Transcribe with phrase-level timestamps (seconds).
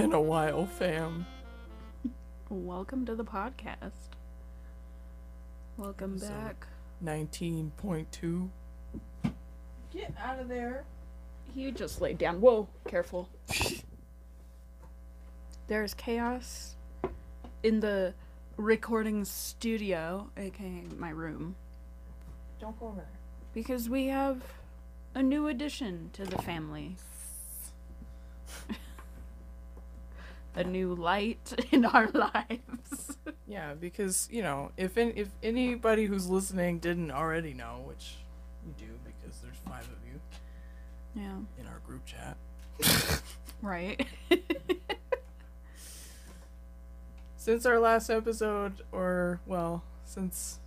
[0.00, 1.26] It's been a while, fam.
[2.48, 3.90] Welcome to the podcast.
[5.76, 6.38] Welcome Episode.
[6.38, 6.66] back.
[7.04, 8.48] 19.2.
[9.92, 10.84] Get out of there.
[11.54, 12.40] He just laid down.
[12.40, 13.28] Whoa, careful.
[15.66, 16.76] There's chaos
[17.62, 18.14] in the
[18.56, 21.56] recording studio, aka my room,
[22.58, 23.04] Don't go over there.
[23.52, 24.40] because we have
[25.14, 26.96] a new addition to the family.
[30.54, 33.16] a new light in our lives.
[33.46, 38.16] Yeah, because, you know, if in, if anybody who's listening didn't already know, which
[38.64, 40.20] you do because there's five of you
[41.14, 42.36] yeah, in our group chat.
[43.62, 44.06] right.
[47.36, 50.60] Since our last episode, or, well, since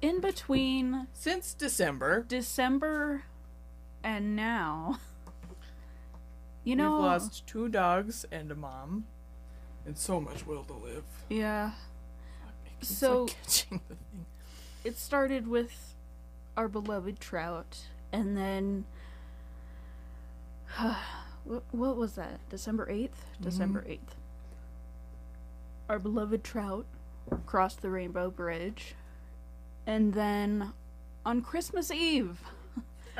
[0.00, 3.24] in between since December, December
[4.02, 4.98] and now,
[6.64, 9.06] you know, we've lost two dogs and a mom,
[9.86, 11.04] and so much will to live.
[11.28, 11.72] yeah,
[12.42, 14.26] Fuck, So- like, catching the thing.
[14.84, 15.94] it started with
[16.56, 17.78] our beloved trout,
[18.12, 18.84] and then
[21.44, 22.40] what, what was that?
[22.50, 23.08] December 8th?
[23.10, 23.44] Mm-hmm.
[23.44, 23.98] December 8th.
[25.88, 26.86] Our beloved trout
[27.46, 28.94] crossed the Rainbow Bridge,
[29.86, 30.72] and then
[31.26, 32.40] on Christmas Eve,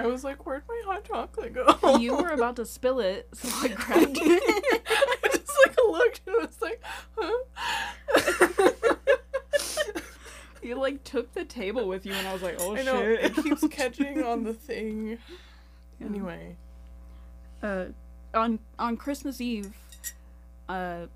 [0.05, 1.97] I was like, where'd my hot chocolate go?
[2.01, 4.43] you were about to spill it, so I grabbed it.
[5.25, 6.83] I just like looked and was like,
[7.17, 8.97] huh?
[10.63, 13.25] You like took the table with you, and I was like, "Oh I know shit!"
[13.25, 15.19] it keeps catching on the thing.
[15.99, 16.07] Yeah.
[16.07, 16.57] Anyway,
[17.63, 17.87] uh,
[18.35, 19.75] on on Christmas Eve,
[20.69, 21.07] uh,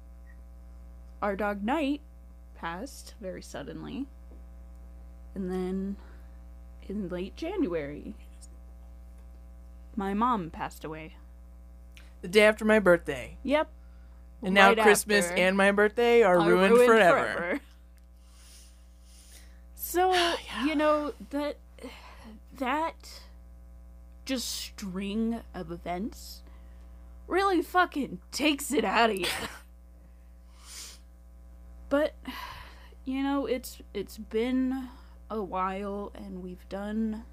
[1.21, 2.01] our dog Knight
[2.57, 4.07] passed very suddenly,
[5.35, 5.97] and then
[6.89, 8.15] in late January,
[9.97, 11.17] my mom passed away.
[12.23, 13.71] the day after my birthday, Yep.
[14.43, 15.43] and now Christmas after.
[15.43, 17.61] and my birthday are, Are ruined, forever.
[19.75, 20.13] So
[20.65, 21.57] you know that
[22.57, 23.21] that
[24.25, 26.43] just string of events
[27.27, 29.27] really fucking takes it out of you.
[31.89, 32.15] but
[33.05, 34.89] you know, it's it's been
[35.31, 37.25] a while and we've done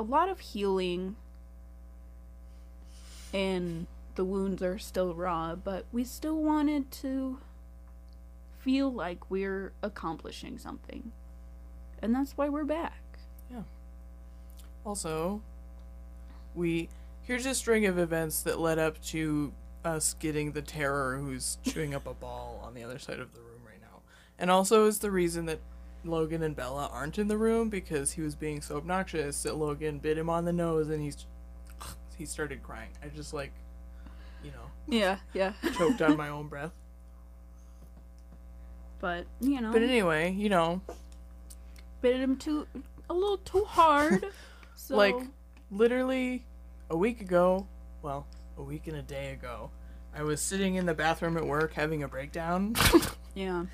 [0.00, 1.14] a lot of healing
[3.34, 7.38] and the wounds are still raw, but we still wanted to
[8.60, 11.12] feel like we're accomplishing something.
[12.00, 13.18] And that's why we're back.
[13.52, 13.64] Yeah.
[14.86, 15.42] Also,
[16.54, 16.88] we
[17.20, 19.52] here's a string of events that led up to
[19.84, 23.40] us getting the terror who's chewing up a ball on the other side of the
[23.40, 24.00] room right now.
[24.38, 25.60] And also is the reason that
[26.04, 29.98] Logan and Bella aren't in the room because he was being so obnoxious that Logan
[29.98, 31.26] bit him on the nose and he's
[32.16, 32.90] he started crying.
[33.02, 33.52] I just like
[34.42, 35.52] you know, Yeah, yeah.
[35.76, 36.72] choked on my own breath.
[39.00, 40.80] But, you know, But anyway, you know,
[42.02, 42.66] bit him too
[43.08, 44.26] a little too hard.
[44.76, 45.14] So Like-
[45.70, 46.46] literally
[46.88, 47.66] a week ago,
[48.02, 49.70] well, a week and a day ago,
[50.16, 52.74] I was sitting in the bathroom at work having a breakdown
[53.34, 53.66] yeah.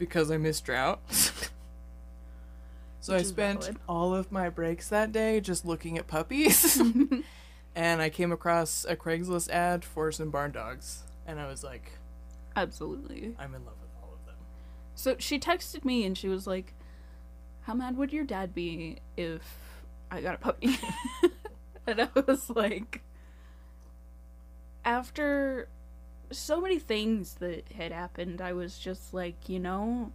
[0.00, 0.98] Because I missed Trout.
[1.10, 3.76] so I Which is spent valid.
[3.86, 6.80] all of my breaks that day just looking at puppies.
[7.76, 11.02] and I came across a Craigslist ad for some barn dogs.
[11.26, 11.92] And I was like,
[12.56, 13.34] Absolutely.
[13.38, 14.36] I'm in love with all of them.
[14.94, 16.72] So she texted me and she was like,
[17.64, 19.42] How mad would your dad be if
[20.10, 20.78] I got a puppy?
[21.86, 23.02] and I was like,
[24.82, 25.68] After
[26.30, 30.12] so many things that had happened, I was just like, you know,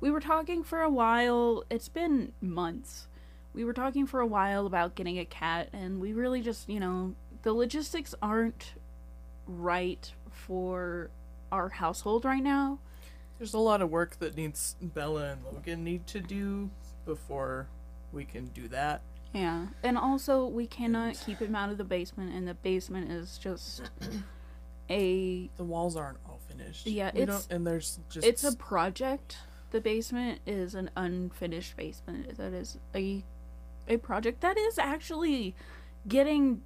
[0.00, 1.64] we were talking for a while.
[1.70, 3.06] It's been months.
[3.54, 6.80] We were talking for a while about getting a cat, and we really just, you
[6.80, 8.74] know, the logistics aren't
[9.46, 11.10] right for
[11.50, 12.78] our household right now.
[13.38, 16.70] There's a lot of work that needs Bella and Logan need to do
[17.04, 17.68] before
[18.12, 19.02] we can do that.
[19.32, 23.38] Yeah, and also we cannot keep him out of the basement, and the basement is
[23.38, 23.90] just
[24.90, 26.86] a The walls aren't all finished.
[26.86, 29.38] Yeah, We it's- and there's just it's a project.
[29.70, 32.36] The basement is an unfinished basement.
[32.36, 33.24] That is a
[33.88, 35.54] a project that is actually
[36.06, 36.62] getting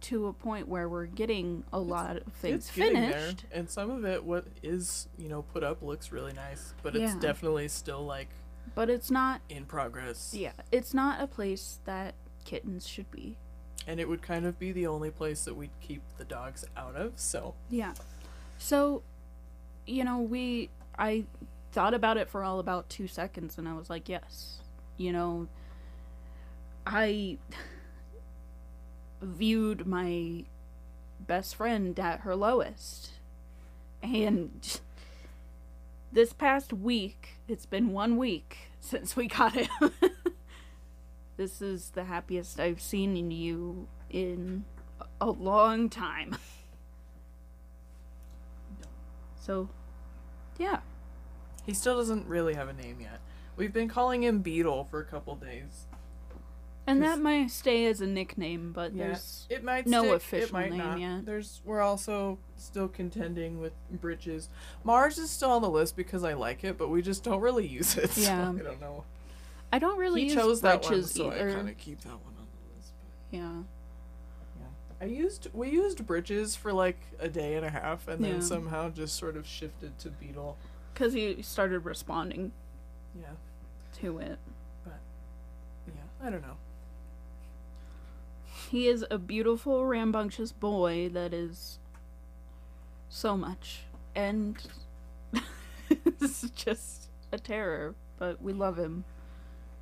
[0.00, 3.44] to a point where we're getting a lot of things it's getting there, finished.
[3.52, 7.14] and some of it what is you know put up looks really nice, but it's
[7.16, 8.28] definitely still like
[8.74, 10.32] But it's not in progress.
[10.34, 12.14] yeah, it's not a place that
[12.44, 13.36] kittens should be.
[13.90, 16.94] And it would kind of be the only place that we'd keep the dogs out
[16.94, 17.14] of.
[17.16, 17.94] So Yeah.
[18.56, 19.02] So,
[19.84, 21.24] you know, we I
[21.72, 24.58] thought about it for all about 2 seconds and I was like, yes.
[24.96, 25.48] You know,
[26.86, 27.38] I
[29.20, 30.44] viewed my
[31.26, 33.10] best friend at her lowest.
[34.04, 34.80] And
[36.12, 39.90] this past week, it's been one week since we got him.
[41.40, 44.66] This is the happiest I've seen in you in
[45.22, 46.36] a long time.
[49.40, 49.70] So,
[50.58, 50.80] yeah.
[51.64, 53.20] He still doesn't really have a name yet.
[53.56, 55.86] We've been calling him Beetle for a couple days.
[56.86, 60.52] And that might stay as a nickname, but Yeah, there's it might no stick, official
[60.52, 61.00] might name not.
[61.00, 61.24] yet.
[61.24, 64.50] There's we're also still contending with bridges.
[64.84, 67.66] Mars is still on the list because I like it, but we just don't really
[67.66, 68.10] use it.
[68.10, 68.50] so Yeah.
[68.50, 69.04] I don't know.
[69.72, 72.08] I don't really he use chose that one, britches so I kind of keep that
[72.10, 72.92] one on the list.
[73.30, 73.62] But Yeah.
[74.58, 74.66] yeah,
[75.00, 78.40] I used we used bridges for like a day and a half, and then Yeah.
[78.40, 80.56] somehow just sort of shifted to Beetle.
[80.92, 82.52] Because he started responding
[83.18, 83.26] Yeah,
[84.00, 84.38] to it.
[84.84, 84.98] But
[85.86, 86.26] yeah.
[86.26, 86.56] I don't know.
[88.70, 91.78] He is a beautiful, rambunctious boy that is
[93.08, 93.82] so much.
[94.14, 94.56] And
[96.18, 99.04] this is just a terror, but we love him.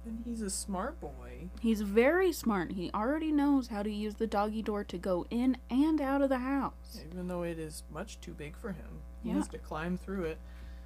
[0.06, 1.49] And he's a smart boy.
[1.61, 2.73] He's very smart.
[2.73, 6.29] He already knows how to use the doggy door to go in and out of
[6.31, 7.00] the house.
[7.11, 9.35] Even though it is much too big for him, he Yeah.
[9.37, 10.39] has to climb through it.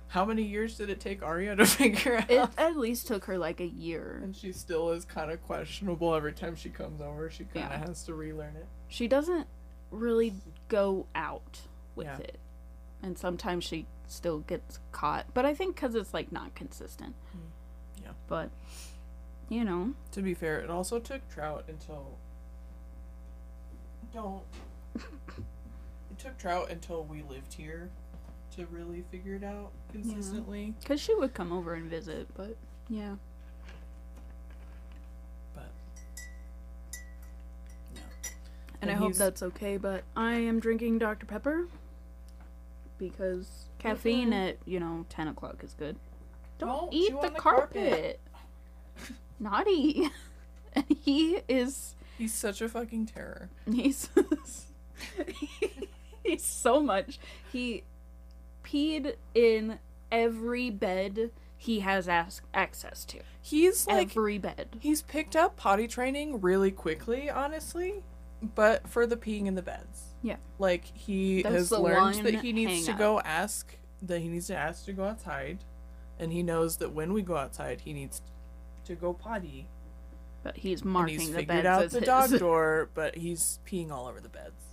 [0.09, 2.31] How many years did it take Arya to figure out?
[2.31, 4.21] It at least took her like a year.
[4.23, 7.31] And she still is kind of questionable every time she comes over.
[7.31, 7.87] She kind of Yeah.
[7.87, 8.67] has to relearn it.
[8.89, 9.47] She doesn't
[9.91, 10.35] really
[10.69, 11.61] go out
[11.95, 12.19] with Yeah.
[12.19, 12.39] it.
[13.03, 15.27] And sometimes she still gets caught.
[15.33, 17.15] But I think because it's like not consistent.
[17.35, 18.03] Mm.
[18.05, 18.13] Yeah.
[18.29, 18.51] But,
[19.49, 22.19] you know, To be fair, it also took Trout until.
[24.13, 24.43] Don't.
[24.97, 27.91] it took Trout until we lived here
[28.57, 30.75] to really figure it out consistently.
[30.81, 32.29] because she would come over and visit.
[32.35, 32.57] But,
[32.89, 33.15] yeah.
[35.55, 35.71] But.
[37.95, 38.01] No.
[38.83, 39.77] And, I hope that's okay.
[39.79, 41.27] But I am drinking Dr.
[41.27, 41.67] Pepper
[42.99, 45.97] because caffeine at, you know, 10 o'clock is good.
[46.59, 48.21] Don't, Don't eat the, the carpet.
[49.43, 50.09] Naughty.
[50.73, 51.95] and he is.
[52.17, 53.51] He's such a fucking terror.
[53.71, 54.09] He's
[56.25, 57.19] he's so much.
[57.51, 57.83] He
[58.65, 59.79] peed in
[60.11, 63.21] every bed he has as- access to.
[63.41, 64.11] He's like.
[64.11, 64.77] every bed.
[64.79, 68.05] He's picked up potty training really quickly, honestly,
[68.55, 70.15] but for the peeing in the beds.
[70.23, 70.37] Yeah.
[70.59, 74.57] Like he That's has learned that he needs to go ask that he needs to
[74.57, 75.65] ask to go outside,
[76.19, 78.23] and he knows that when we go outside, he needs
[78.85, 79.69] to go potty.
[80.43, 82.07] But he's And marking he's the figured beds out as the his.
[82.07, 84.65] dog door, but he's peeing all over the beds.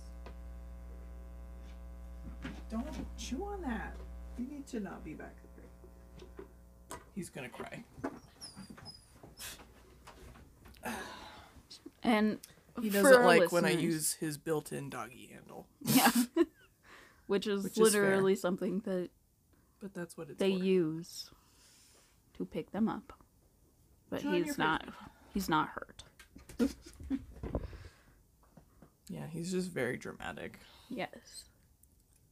[2.70, 2.86] Don't
[3.18, 3.96] chew on that.
[4.38, 6.46] You need to not be back there.
[7.14, 7.84] He's gonna cry.
[12.02, 12.38] and
[12.80, 15.66] He doesn't our like when I use his built-in doggy handle.
[15.84, 16.10] yeah,
[17.26, 19.10] which is Which is literally something that
[19.80, 20.64] But that's what it's they for.
[20.64, 21.30] use
[22.38, 23.12] to pick them up.
[24.10, 24.84] But your he's not.
[25.32, 26.02] He's not hurt.
[29.10, 30.60] Yeah, he's just very dramatic.
[30.88, 31.44] Yes,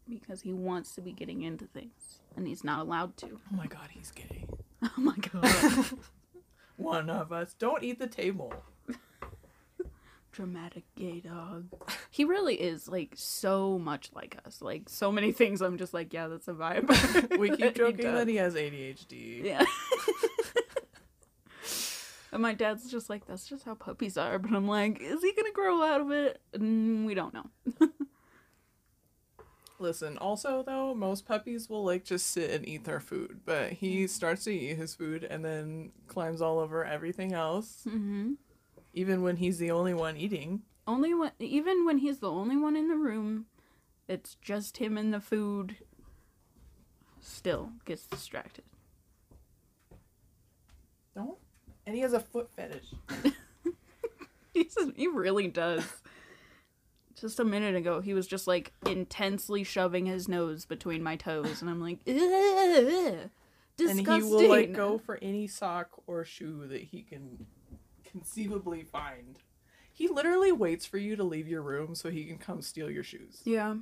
[0.09, 3.27] because he wants to be getting into things, and he's not allowed to.
[3.53, 4.47] Oh my god, he's gay.
[4.81, 5.87] Oh my god.
[6.77, 7.53] One of us.
[7.59, 8.55] Don't eat the table.
[10.31, 11.67] dramatic gay dog.
[12.13, 14.63] He really is like so much like us.
[14.63, 17.37] Like so many things I'm just like, yeah, that's a vibe.
[17.39, 18.15] We keep joking does.
[18.15, 19.43] that he has ADHD.
[19.43, 19.65] Yeah.
[22.33, 24.39] And my dad's just like, that's just how puppies are.
[24.39, 26.41] But I'm like, is he gonna grow out of it?
[26.55, 27.47] Mm, we don't know.
[29.81, 34.07] Listen, also though, most puppies will like just sit and eat their food, but he
[34.09, 38.33] starts to eat his food and then climbs all over everything else, Mm-hmm.
[38.93, 40.63] even when he's the only one eating.
[40.87, 43.47] Only when, even when he's the only one in the room,
[44.09, 45.77] it's just him and the food.
[47.21, 48.65] Still gets distracted.
[51.15, 51.39] Don't.
[51.89, 52.93] And he has a foot fetish.
[54.97, 55.85] He really does.
[57.19, 61.61] Just a minute ago, he was just like intensely shoving his nose between my toes,
[61.63, 63.31] and I'm like, "Ugh,
[63.77, 64.09] disgusting.
[64.09, 67.47] And he will like go for any sock or shoe that he can
[68.05, 69.37] conceivably find.
[69.93, 73.05] He literally waits for you to leave your room so he can come steal your
[73.05, 73.41] shoes.
[73.45, 73.77] Yeah.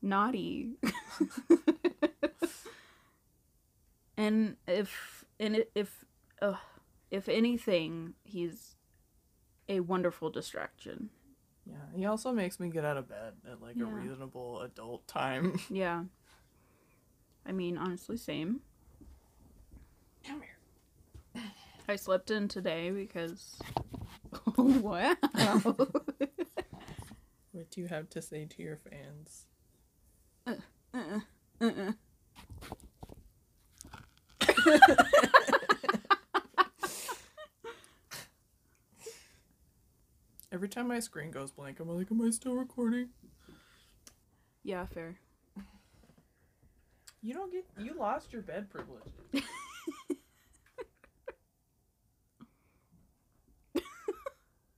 [0.00, 0.76] Naughty.
[4.20, 6.04] and if and if
[6.42, 6.54] uh,
[7.10, 8.76] if anything, he's
[9.68, 11.08] a wonderful distraction.
[11.66, 15.58] Yeah, he also makes me get out of bed at like a reasonable adult time.
[15.70, 16.04] Yeah.
[17.46, 18.60] I mean, honestly, same.
[20.26, 21.42] Come here.
[21.88, 23.58] I slept in today because.
[24.56, 25.16] wow.
[27.52, 29.46] What do you have to say to your fans?
[30.46, 31.20] Uh-uh.
[31.60, 31.92] Uh-uh.
[40.52, 43.10] Every time my screen goes blank, I'm like, am I still recording?
[44.62, 45.16] Yeah, fair.
[47.22, 47.64] You don't get.
[47.78, 49.12] You lost your bed privilege.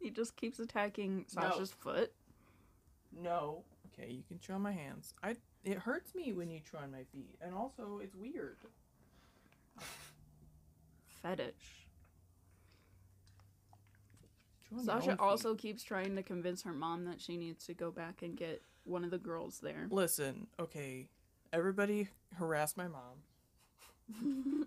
[0.03, 2.13] He just keeps attacking Sasha's foot.
[3.17, 3.63] No.
[3.87, 5.15] Okay, you can chew on my hands.
[5.23, 5.37] I.
[5.65, 8.57] It hurts me when you chew on my feet, and also it's weird.
[11.23, 11.87] Fetish.
[14.69, 17.67] Chew on your own Sasha also keeps trying to convince her mom that she needs
[17.67, 19.87] to go back and get one of the girls there.
[19.91, 21.09] Listen, okay.
[21.53, 24.67] Everybody harass my mom.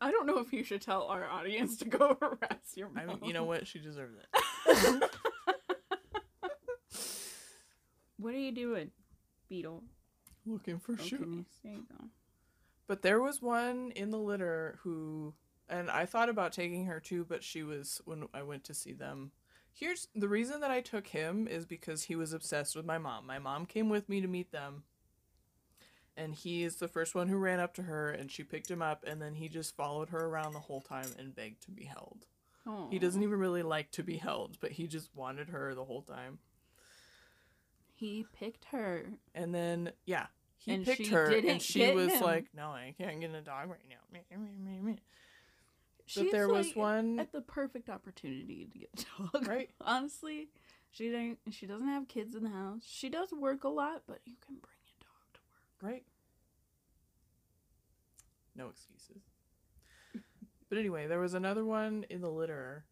[0.00, 3.20] I don't know if you should tell our audience to go harass your I mom.
[3.20, 3.66] mean, you know what?
[3.66, 5.10] She deserves it.
[8.20, 8.90] What are you doing,
[9.48, 9.84] Beetle?
[10.44, 11.46] Looking for shoes.
[11.62, 12.06] There you go.
[12.88, 15.34] But there was one in the litter who,
[15.68, 18.94] and I thought about taking her too, but she was when I went to see
[18.94, 19.30] them.
[19.70, 23.26] Here's the reason that I took him is because he was obsessed with my mom.
[23.26, 24.82] My mom came with me to meet them.
[26.16, 28.82] And he is the first one who ran up to her and she picked him
[28.82, 31.84] up and then he just followed her around the whole time and begged to be
[31.84, 32.26] held.
[32.66, 35.84] Oh, He doesn't even really like to be held, but he just wanted her the
[35.84, 36.38] whole time.
[37.94, 39.04] He picked her.
[39.32, 40.26] And then yeah,
[40.58, 42.20] he And picked her and she was him.
[42.22, 44.94] like, "No, I can't get a dog right now." Meh.
[46.30, 49.46] There was like, one- at the perfect opportunity to get a dog.
[49.48, 49.70] Right.
[49.80, 50.48] Honestly,
[50.90, 51.38] she didn't.
[51.50, 52.82] She doesn't have kids in the house.
[52.86, 55.40] She does work a lot, but you can bring a dog to
[55.86, 55.92] work.
[55.92, 56.04] Right?
[58.54, 59.22] No excuses.
[60.68, 62.84] but anyway, there was another one in the litter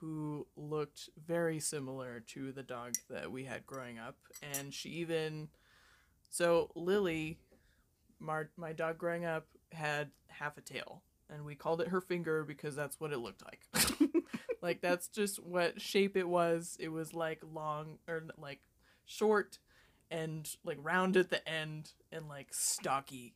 [0.00, 4.16] who looked very similar to the dog that we had growing up.
[4.58, 5.48] And she even.
[6.32, 7.38] So, Lily,
[8.18, 11.02] my, my dog growing up, had half a tail.
[11.30, 14.10] And we called it her finger because that's what it looked like.
[14.62, 16.76] like, that's just what shape it was.
[16.80, 18.60] It was like long, or like
[19.04, 19.58] short
[20.10, 23.34] and like round at the end and like stocky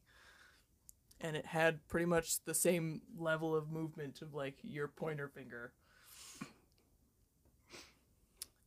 [1.20, 5.72] and it had pretty much the same level of movement of like your pointer finger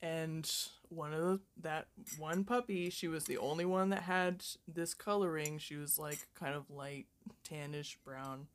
[0.02, 0.50] and
[0.90, 5.58] one of the, that one puppy she was the only one that had this coloring
[5.60, 7.06] she was like kind of light
[7.48, 8.48] tannish brown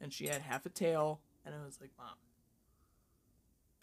[0.00, 2.14] and she had half a tail and i was like mom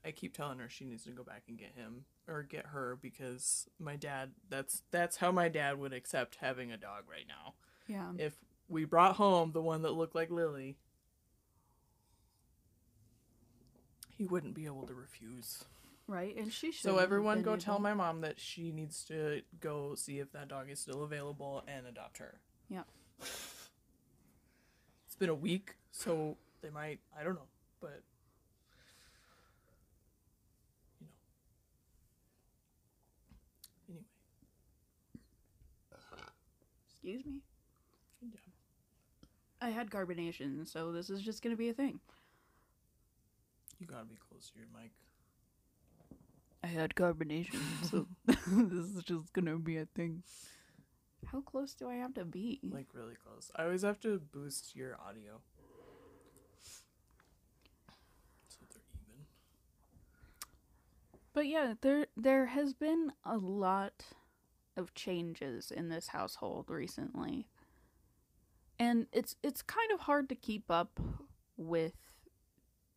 [0.05, 2.97] i keep telling her she needs to go back and get him or get her
[3.01, 7.53] because my dad that's that's how my dad would accept having a dog right now
[7.87, 8.11] Yeah.
[8.17, 8.33] if
[8.69, 10.77] we brought home the one that looked like Lily,
[14.17, 15.65] he wouldn't be able to refuse.
[16.11, 16.35] Right.
[16.35, 16.83] And she should.
[16.83, 20.69] So everyone go tell my mom that she needs to go see if that dog
[20.69, 22.41] is still available and adopt her.
[22.67, 22.83] Yeah.
[23.21, 27.47] It's been a week, so they might, I don't know,
[27.79, 28.01] but
[30.99, 31.11] you know.
[33.87, 34.03] Anyway,
[36.89, 37.39] Excuse me.
[38.19, 38.41] good job.
[39.61, 42.01] I had carbonation, so this is just gonna be a thing.
[43.79, 44.91] You gotta be close to your mic.
[46.63, 50.23] I had carbonation, so this is just gonna be a thing.
[51.25, 52.59] How close do I have to be?
[52.63, 53.51] Like really close.
[53.55, 55.41] I always have to boost your audio.
[58.47, 59.25] So they're even.
[61.33, 64.03] But yeah, there there has been a lot
[64.77, 67.47] of changes in this household recently.
[68.79, 70.99] And it's it's kind of hard to keep up
[71.57, 72.10] with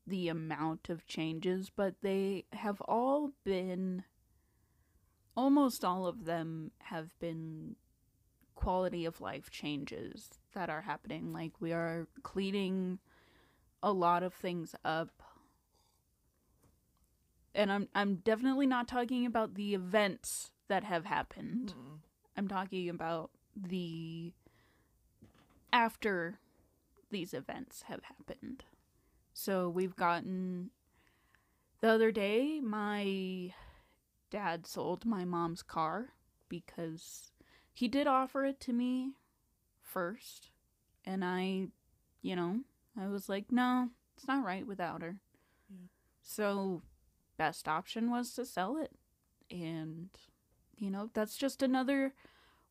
[0.06, 4.04] the amount of changes, but they have all been
[5.36, 7.74] almost all of them have been
[8.54, 11.32] quality of life changes that are happening.
[11.32, 12.98] Like we are cleaning
[13.82, 15.22] a lot of things up
[17.54, 21.74] and I'm I'm definitely not talking about the events that have happened.
[22.36, 24.32] I'm talking about the
[25.72, 26.38] after
[27.10, 28.64] these events have happened.
[29.34, 30.70] So we've gotten
[31.80, 33.52] the other day my
[34.30, 36.10] dad sold my mom's car
[36.48, 37.32] because
[37.72, 39.12] he did offer it to me
[39.82, 40.50] first
[41.04, 41.68] and I
[42.22, 42.60] you know,
[42.98, 45.18] I was like, "No, it's not right without her."
[46.22, 46.82] So
[47.36, 48.92] best option was to sell it.
[49.50, 50.08] And,
[50.76, 52.14] you know, that's just another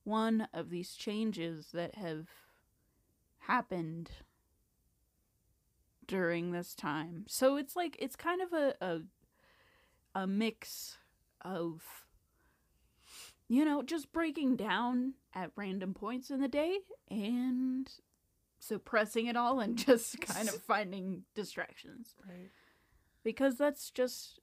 [0.03, 2.27] one of these changes that have
[3.39, 4.09] happened
[6.07, 7.25] during this time.
[7.27, 8.99] So it's like, it's kind of a, a,
[10.21, 10.97] a mix
[11.41, 12.03] of
[13.53, 16.79] you know, just breaking down at random points in the day
[17.11, 17.87] and
[18.59, 22.15] suppressing it all and just kind of finding distractions.
[22.27, 22.49] Right.
[23.23, 24.39] Because that's just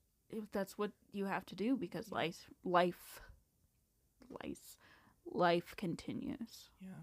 [0.53, 3.21] that's what you have to do because life life
[4.45, 4.77] life
[5.27, 6.71] life continues.
[6.81, 7.03] Yeah.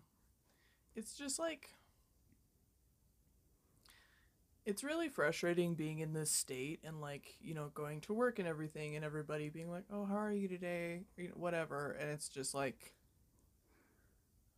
[0.96, 1.72] It's just like
[4.68, 8.48] it's really frustrating being in this state and like, you know, going to work and
[8.48, 12.12] everything and everybody being like, "Oh, how are you today?" Or, you know, whatever, and
[12.12, 12.94] it's just like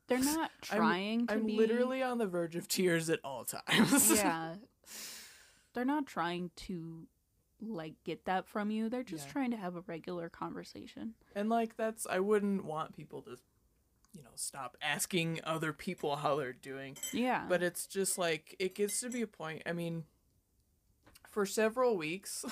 [0.07, 3.45] They're not I'm- trying to I'm be literally on the verge of tears at all
[3.45, 4.11] times.
[4.15, 4.55] yeah.
[5.73, 7.07] They're not trying to
[7.61, 8.89] like get that from you.
[8.89, 9.31] They're just Yeah.
[9.33, 11.13] trying to have a regular conversation.
[11.35, 13.37] And like that's I wouldn't want people to
[14.13, 16.97] you know, stop asking other people how they're doing.
[17.13, 17.45] Yeah.
[17.47, 19.63] But it's just like it gets to be a point.
[19.65, 20.05] I mean,
[21.29, 22.45] for several weeks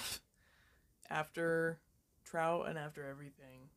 [1.09, 1.79] after
[2.25, 3.69] trout and after everything,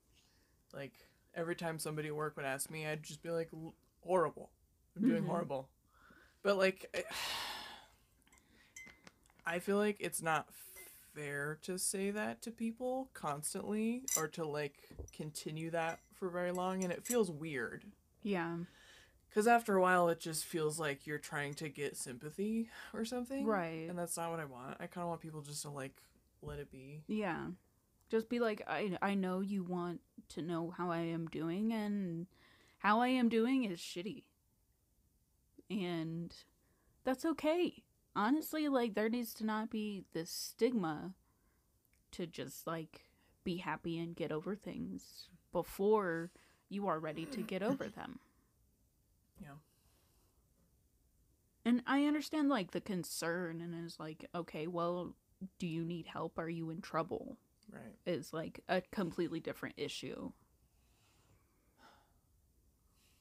[0.75, 0.93] like
[1.35, 3.49] every time somebody at work would ask me, I'd just be like,
[4.01, 4.51] horrible.
[4.97, 5.31] I'm doing mm-hmm.
[5.31, 5.69] horrible.
[6.43, 6.87] But like,
[9.47, 10.49] I, I feel like it's not
[11.15, 14.75] fair to say that to people constantly or to like
[15.13, 17.85] continue that for very long, and it feels weird.
[18.23, 18.59] yeah.
[19.29, 23.47] Because after a while, it just feels like you're trying to get sympathy or something.
[23.47, 23.87] Right.
[23.89, 24.77] And that's not what I want.
[24.81, 26.03] I kind of want people just to, like,
[26.43, 27.05] let it be.
[27.07, 27.47] Yeah.
[28.11, 32.26] Just be like I I know you want to know how I am doing and
[32.78, 34.25] how I am doing is shitty.
[35.71, 36.35] And
[37.04, 37.85] that's okay.
[38.17, 41.15] Honestly, like there needs to not be this stigma
[42.11, 43.02] to just like
[43.45, 46.30] be happy and get over things before
[46.69, 48.19] you are ready to get over them.
[49.41, 49.49] Yeah.
[51.65, 55.15] And I understand like the concern and it's like, okay, well,
[55.58, 56.39] do you need help?
[56.39, 57.36] Are you in trouble?
[57.73, 57.95] Right.
[58.06, 60.32] Is like a completely different issue.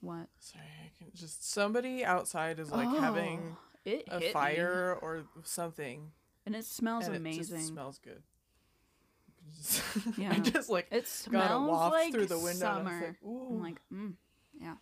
[0.02, 0.28] What?
[0.40, 0.64] Sorry.
[0.86, 1.50] I can just.
[1.52, 4.32] Somebody outside is, like, Oh, having It a hit me.
[4.34, 6.12] fire or something.
[6.46, 7.60] and it smells and amazing.
[7.60, 8.24] It smells good.
[10.18, 10.34] Yeah.
[10.34, 12.60] I just, like, it got a smells waft like through the window.
[12.60, 13.00] Summer.
[13.02, 13.16] like.
[13.24, 14.14] I'm like, mm,
[14.60, 14.76] yeah.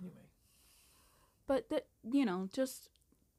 [0.00, 0.16] anyway.
[1.46, 2.90] But that you know, just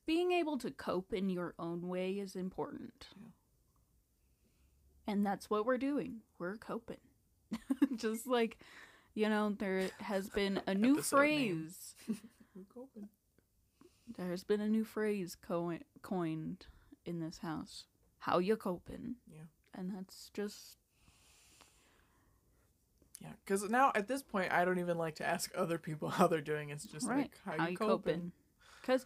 [0.06, 3.08] being able to cope in your own way is important.
[3.16, 3.28] Yeah.
[5.14, 6.22] And that's what we're doing.
[6.40, 6.98] We're coping.
[7.96, 8.58] just like,
[9.14, 11.96] you know, there has been a new phrase.
[12.56, 13.10] We're coping.
[14.18, 16.66] There's been a new phrase co- coined
[17.06, 17.86] in this house.
[18.20, 19.16] How you coping?
[19.32, 19.44] Yeah.
[19.78, 20.78] And that's just
[23.22, 23.30] Yeah.
[23.46, 26.42] Because now, at this point, I don't even like to ask other people how they're
[26.42, 26.70] doing.
[26.70, 27.32] It's just right.
[27.46, 28.32] like, how, you coping?
[28.82, 29.06] Because,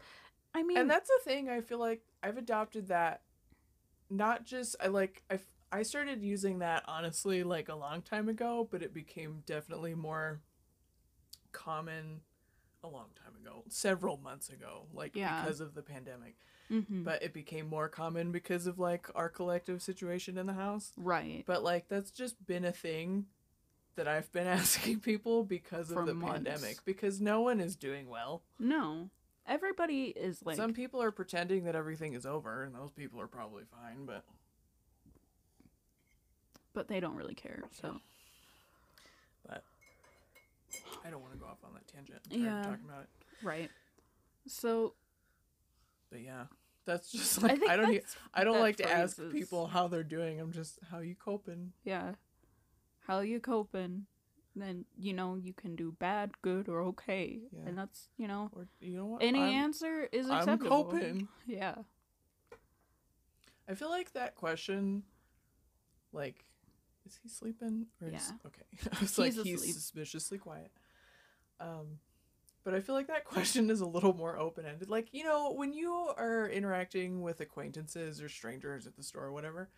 [0.54, 3.22] I mean, and that's the thing i feel like i've adopted that
[4.10, 5.40] not just i like i
[5.72, 10.42] i started using that honestly like a long time ago but it became definitely more
[11.52, 12.22] common
[12.84, 15.42] a long time ago several months ago like Yeah.
[15.44, 16.36] because of the pandemic
[16.72, 20.92] mhm, but it became more common because of like our collective situation in the house
[20.98, 21.44] right.
[21.46, 23.26] but like that's just been a thing
[23.96, 26.34] that i've been asking people because For of the months.
[26.34, 29.10] pandemic because no one is doing well No.
[29.48, 33.28] Everybody is like some people are pretending that everything is over, and those people are
[33.28, 34.24] probably fine, but
[36.74, 37.64] but they don't really care.
[37.82, 38.00] So
[41.06, 42.20] I don't want to go off on that tangent.
[42.32, 42.62] I'm Yeah.
[42.64, 43.10] talking about it.
[43.46, 43.70] right.
[44.48, 44.96] So
[46.10, 46.46] But yeah,
[46.86, 47.92] that's just like think I, don't.
[47.92, 50.40] e- that's- I don't like to ask is- people how they're doing.
[50.40, 51.74] I'm just how you coping.
[51.84, 52.16] yeah,
[53.02, 54.06] how you coping?
[54.56, 57.62] Then you know you can do bad, good, or okay, Yeah.
[57.68, 59.24] and that's you know Or you know what?
[59.24, 60.66] any I'm, answer is acceptable.
[60.66, 61.28] I'm coping.
[61.48, 61.76] Yeah.
[63.70, 65.04] I feel like that question,
[66.12, 66.44] like,
[67.06, 68.48] is he sleeping or is Yeah.
[68.48, 68.64] okay?
[68.98, 70.72] I was like He's he's suspiciously quiet.
[71.62, 72.00] Um,
[72.64, 74.90] but I feel like that question is a little more open ended.
[74.90, 79.32] Like you know, when you are interacting with acquaintances or strangers at the store or
[79.32, 79.70] whatever,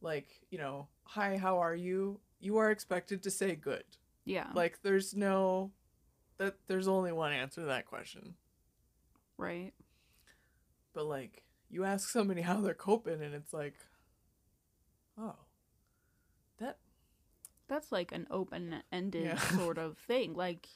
[0.00, 2.20] like you know, hi, how are you?
[2.40, 3.84] You are expected to say good.
[4.24, 4.46] Yeah.
[4.54, 5.72] Like there's no
[6.38, 8.34] that there's only one answer to that question.
[9.36, 9.72] right.
[10.94, 13.74] But like you ask somebody how they're coping and it's like
[15.20, 15.34] oh.
[16.58, 16.78] That
[17.68, 19.38] That's like an open-ended Yeah.
[19.56, 20.34] sort of thing.
[20.34, 20.68] Like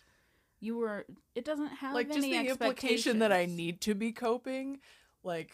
[0.63, 1.05] you were.
[1.35, 4.79] It doesn't have like just the implication that I need to be coping
[5.25, 5.53] like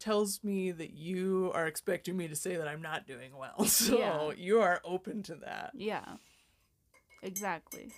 [0.00, 3.64] tells me that you are expecting me to say that I'm not doing well.
[3.64, 4.30] So Yeah.
[4.36, 5.70] you are open to that.
[5.74, 6.04] Yeah.
[7.22, 7.92] Exactly.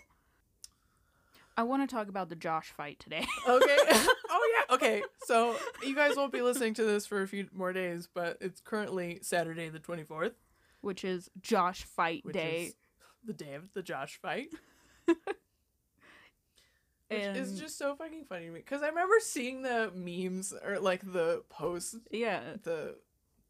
[1.56, 3.26] I want to talk about the Josh fight today.
[3.48, 3.76] Okay.
[4.30, 4.74] oh yeah.
[4.74, 5.02] Okay.
[5.26, 8.60] So you guys won't be listening to this for a few more days, but it's
[8.60, 10.32] currently Saturday the 24th.
[10.82, 12.66] which is Josh Fight which Day.
[12.68, 12.74] is
[13.24, 14.48] the day of the Josh fight.
[17.10, 20.52] Which and is just so fucking funny to me because I remember seeing the memes
[20.64, 22.96] or like the posts, yeah, the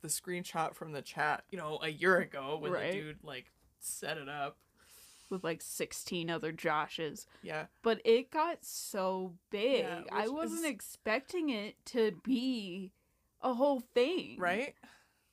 [0.02, 2.92] the screenshot from the chat, you know, a year ago when Right.
[2.92, 4.56] the dude like set it up.
[5.28, 7.26] with like 16 other Joshes.
[7.42, 9.84] Yeah, But it got so big.
[9.84, 12.90] Yeah, I wasn't is- expecting it to be
[13.40, 14.38] a whole thing.
[14.40, 14.74] right.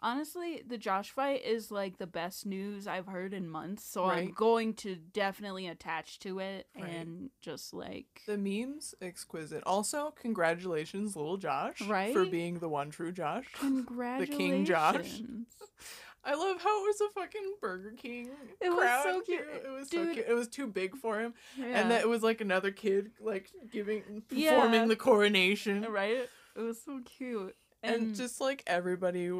[0.02, 4.32] Honestly, the Josh fight is like the best news I've heard in months, so I'm
[4.32, 6.90] going to definitely attach to it Right.
[6.90, 9.64] and just like The memes exquisite.
[9.66, 13.46] Also, congratulations, little Josh, right for being the one true Josh.
[13.54, 14.30] congratulations.
[14.30, 15.22] The King Josh.
[16.24, 18.30] I love how it was a fucking Burger King.
[18.60, 19.46] It was so cute.
[19.64, 20.26] It was so cute.
[20.28, 21.66] It was too big for him, Yeah.
[21.68, 24.86] and that it was like another kid like giving performing Yeah.
[24.88, 26.28] the coronation, right?
[26.56, 27.56] It was so cute.
[27.84, 29.32] And, And, just like everybody,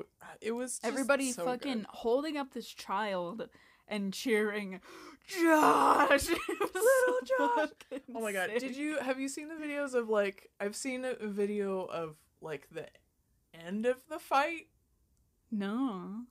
[0.42, 1.86] it was just everybody so fucking good.
[1.90, 3.50] holding up this child
[3.88, 4.80] and cheering,
[5.28, 7.70] Josh, Little Josh!
[8.16, 8.52] Oh my god!
[8.60, 12.68] Did you have you seen the videos of like I've seen a video of like
[12.72, 12.86] the
[13.54, 14.68] end of the fight
[15.52, 16.22] No.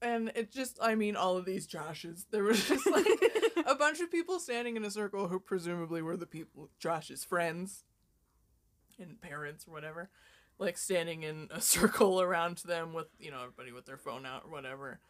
[0.00, 3.06] and it just i mean all of these joshes there was just like
[3.66, 7.82] a bunch of people standing in a circle who presumably were the people josh's friends
[9.00, 10.08] and parents or whatever
[10.58, 14.42] like standing in a circle around them with you know everybody with their phone out
[14.44, 15.00] or whatever.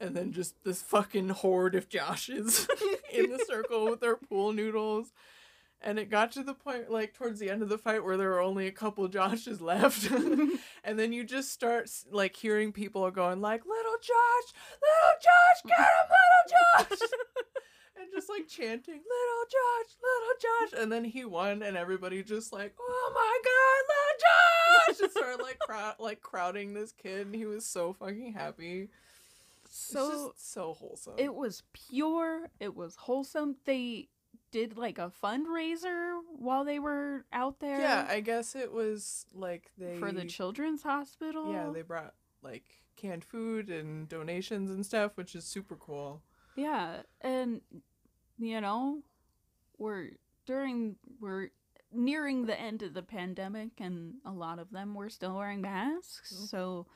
[0.00, 2.68] And then just this fucking horde of joshes
[3.12, 5.12] in the circle with their pool noodles.
[5.80, 8.30] And it got to the point like towards the end of the fight where there
[8.30, 10.10] were only a couple joshes left.
[10.84, 14.54] And then you just start like hearing people going like little josh!
[14.80, 15.62] Little josh!
[15.66, 17.08] Get him little josh
[18.12, 22.52] and just like chanting little josh little josh and then he won and everybody just
[22.52, 27.34] like oh my god little josh and started like crowd like crowding this kid and
[27.34, 28.88] he was so fucking happy
[29.68, 32.48] So so wholesome it was pure.
[32.60, 33.56] It was wholesome.
[33.64, 34.08] They
[34.50, 37.78] did like a fundraiser while they were out there.
[37.80, 41.52] yeah i guess it was like they for the children's hospital.
[41.52, 42.64] yeah they brought like
[42.96, 46.22] canned food and donations and stuff which is super cool
[46.56, 47.60] Yeah, and
[48.38, 49.02] you know,
[49.78, 50.10] we're
[50.46, 51.48] during we're
[51.92, 56.32] nearing the end of the pandemic, and a lot of them were still wearing masks.
[56.34, 56.44] Mm-hmm.
[56.46, 56.86] So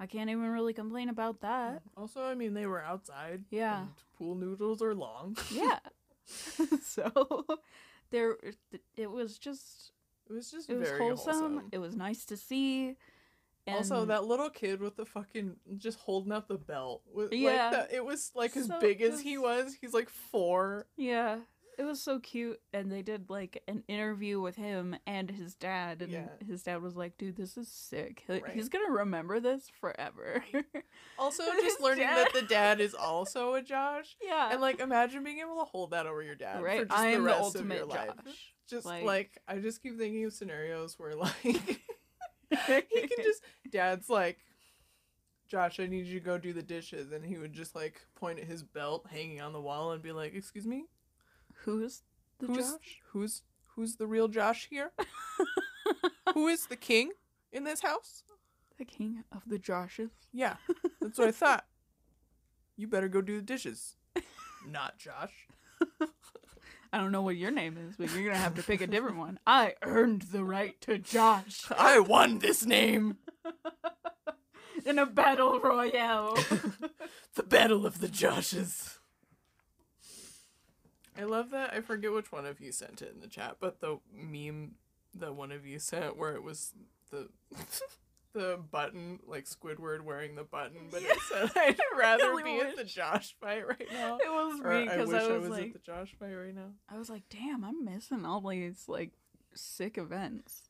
[0.00, 1.82] I can't even really complain about that.
[1.96, 3.44] Also, I mean, they were outside.
[3.50, 3.80] Yeah.
[3.80, 5.36] and pool noodles are long.
[5.50, 5.78] Yeah.
[6.82, 7.46] so
[8.10, 8.36] there,
[8.96, 9.92] it was just
[10.28, 11.32] It was just it was very wholesome.
[11.32, 11.62] wholesome.
[11.72, 12.96] It was nice to see.
[13.68, 17.02] And Also, that little kid with the fucking just holding up the belt.
[17.12, 17.48] With, Yeah.
[17.48, 19.74] Like that, it was like as So big as he was.
[19.80, 20.86] He's like four.
[20.96, 21.38] Yeah,
[21.78, 22.60] it was so cute.
[22.72, 26.02] And they did like an interview with him and his dad.
[26.02, 26.28] And Yeah.
[26.46, 28.24] his dad was like, dude, this is sick.
[28.28, 28.42] Right.
[28.52, 30.42] He's going to remember this forever.
[31.20, 34.16] Also, just learning dad- that the dad is also a Josh.
[34.22, 34.50] yeah.
[34.52, 36.78] And like, imagine being able to hold that over your dad right?
[36.80, 38.10] for just I the am the rest ultimate of your life.
[38.24, 38.54] Josh.
[38.70, 41.80] Just Like- like, I just keep thinking of scenarios where like
[42.66, 44.38] he can just dad's like
[45.48, 47.12] josh i need you to go do the dishes.
[47.12, 50.12] And he would just like point at his belt hanging on the wall and be
[50.12, 50.84] like excuse me?
[51.64, 52.02] Who's
[52.38, 53.00] the who's Josh?
[53.12, 53.42] who's
[53.74, 54.92] who's the real josh here?
[56.34, 57.12] Who is the king
[57.52, 58.22] in this house?
[58.76, 60.10] The king of the Joshes.
[60.32, 60.56] yeah
[61.00, 61.64] that's what i thought.
[62.76, 63.96] You better go do the dishes.
[64.68, 65.48] Not josh
[66.92, 68.86] I don't know what your name is, but you're going to have to pick a
[68.86, 69.38] different one.
[69.46, 73.18] I earned the right to Josh i won this name
[74.84, 76.34] in a battle royale.
[77.34, 78.98] the battle of the joshes
[81.16, 83.80] i love that i forget which one of you sent it in the chat but
[83.80, 84.72] the meme
[85.14, 86.72] that one of you sent where it was
[87.10, 87.28] the
[88.38, 92.76] the button like squidward wearing the button but it said i'd rather really be at
[92.76, 94.16] the josh fight right now.
[94.16, 96.14] It was or me i because wish I, i was was like, at the josh
[96.18, 96.70] fight right now.
[96.88, 99.10] I was like, damn, I'm missing all these like
[99.54, 100.68] sick events.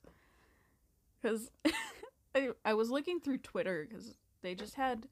[1.21, 1.51] Because
[2.35, 5.09] I, I was looking through Twitter because they just had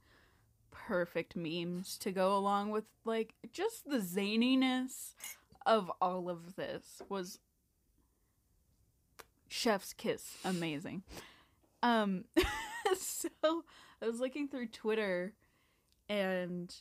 [0.71, 5.15] perfect memes to go along with like just the zaniness
[5.65, 7.39] of all of this was
[9.49, 11.03] chef's kiss amazing
[11.87, 12.25] um
[12.99, 13.65] so
[14.03, 15.33] i was looking through twitter
[16.09, 16.75] and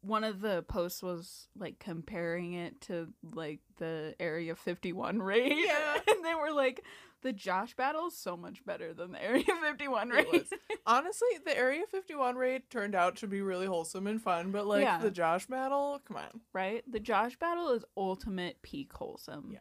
[0.00, 5.52] one of the posts was like comparing it to like the Area 51 raid.
[5.64, 5.94] Yeah.
[6.08, 6.84] and they were like,
[7.22, 10.26] the Josh battle is so much better than the Area 51 It raid.
[10.32, 10.50] was.
[10.86, 14.82] Honestly, the Area 51 raid turned out to be really wholesome and fun, but like
[14.82, 14.98] Yeah.
[14.98, 16.40] the Josh battle, come on.
[16.52, 16.82] right?
[16.90, 19.50] The Josh battle is ultimate peak wholesome.
[19.52, 19.58] Yeah.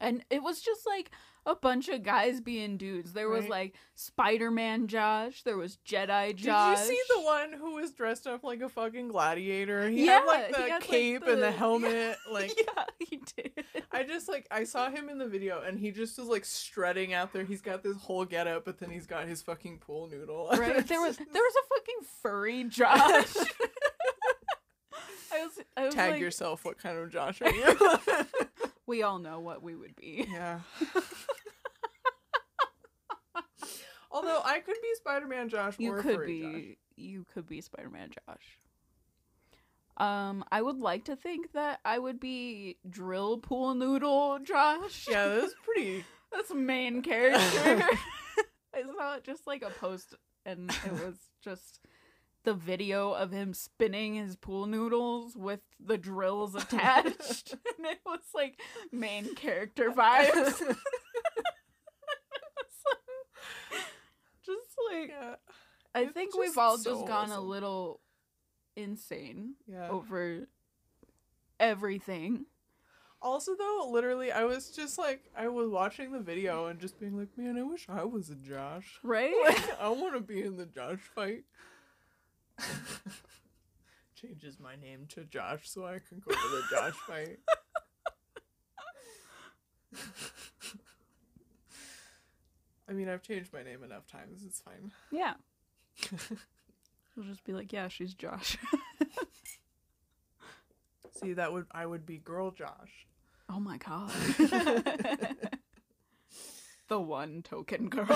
[0.00, 1.10] And it was just like
[1.46, 3.12] a bunch of guys being dudes.
[3.12, 3.50] There was Right.
[3.50, 5.42] like Spider Man Josh.
[5.44, 6.80] There was Jedi Josh.
[6.80, 9.88] Did you see the one who was dressed up like a fucking gladiator?
[9.88, 12.16] He Yeah, had like the he had, like, cape and the- the helmet.
[12.30, 13.52] Like yeah, he did.
[13.92, 17.14] I just like I saw him in the video and he just was like strutting
[17.14, 17.44] out there.
[17.44, 20.48] He's got this whole getup, but then he's got his fucking pool noodle.
[20.58, 20.86] Right?
[20.86, 23.36] There was there was a fucking furry Josh.
[25.32, 26.64] I was I was Tag like, yourself.
[26.64, 27.78] What kind of Josh are you?
[28.86, 30.26] We all know what we would be.
[30.32, 30.60] yeah.
[34.10, 36.76] Although I could be Spider-Man Josh You or could be Josh.
[36.96, 38.58] you could be Spider Man Josh.
[39.98, 45.06] Um, I would like to think that I would be Drill Pool Noodle Josh.
[45.10, 46.04] Yeah, that's pretty.
[46.32, 47.40] That's main character.
[48.74, 51.80] I saw it just like a post and it was just
[52.46, 57.52] the video of him spinning his pool noodles with the drills attached.
[57.76, 58.58] and it was like
[58.92, 60.58] main character vibes.
[64.44, 65.34] just like Yeah.
[65.94, 68.00] I It's think we've all so just gone a little
[68.76, 69.88] insane Yeah.
[69.90, 70.46] over
[71.58, 72.46] everything.
[73.22, 77.18] Also, though, literally, I was just like, I was watching the video and just being
[77.18, 79.00] like, man, I wish I was a Josh.
[79.02, 79.32] Right?
[79.46, 81.44] Like, I want to be in the Josh fight.
[84.20, 87.38] Changes my name to Josh so I can go to the Josh fight.
[92.88, 94.42] I mean, I've changed my name enough times.
[94.46, 94.92] It's fine.
[95.10, 95.34] yeah.
[97.16, 98.58] We'll just be like, yeah, she's Josh.
[101.18, 103.06] See, that would I would be girl Josh.
[103.48, 104.10] oh my god.
[106.88, 108.06] the one token girl.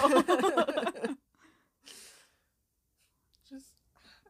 [3.49, 3.73] Just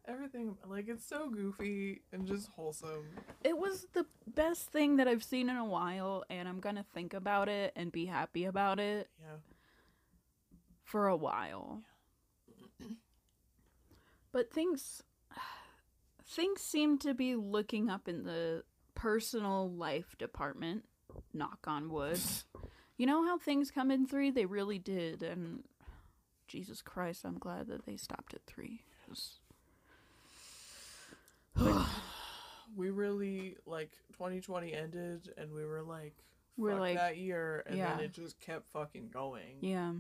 [0.07, 3.05] everything like it's so goofy and just wholesome.
[3.45, 7.15] it was the best thing that I've seen in a while, and I'm gonna think
[7.15, 9.37] about it and be happy about it Yeah.
[10.85, 11.83] for a while.
[14.33, 15.03] But things
[16.25, 18.63] things seem to be looking up in the
[18.95, 20.85] personal life department,
[21.33, 22.21] knock on wood.
[22.97, 24.31] You know how things come in 3?
[24.31, 25.65] They really did and
[26.47, 28.83] Jesus Christ, I'm glad that they stopped at 3.
[31.57, 31.87] 'Cause-
[32.77, 36.15] we really like 2020 ended and we were like
[36.57, 37.97] We're like- that year and yeah.
[37.97, 39.93] then it just kept fucking going Yeah.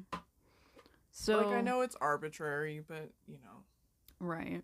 [1.12, 3.64] So like i know it's arbitrary but you know
[4.20, 4.62] Right.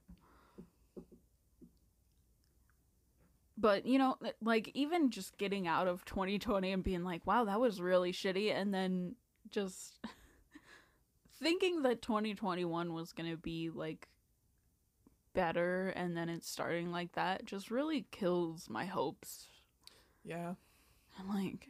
[3.58, 7.58] But, you know, like, even just getting out of 2020 and being like, wow, that
[7.58, 9.14] was really shitty, and then
[9.50, 9.98] just
[11.40, 14.08] thinking that 2021 was going to be, like,
[15.36, 19.46] better, and then it's starting like that just really kills my hopes.
[20.24, 20.54] yeah
[21.18, 21.68] I'm like,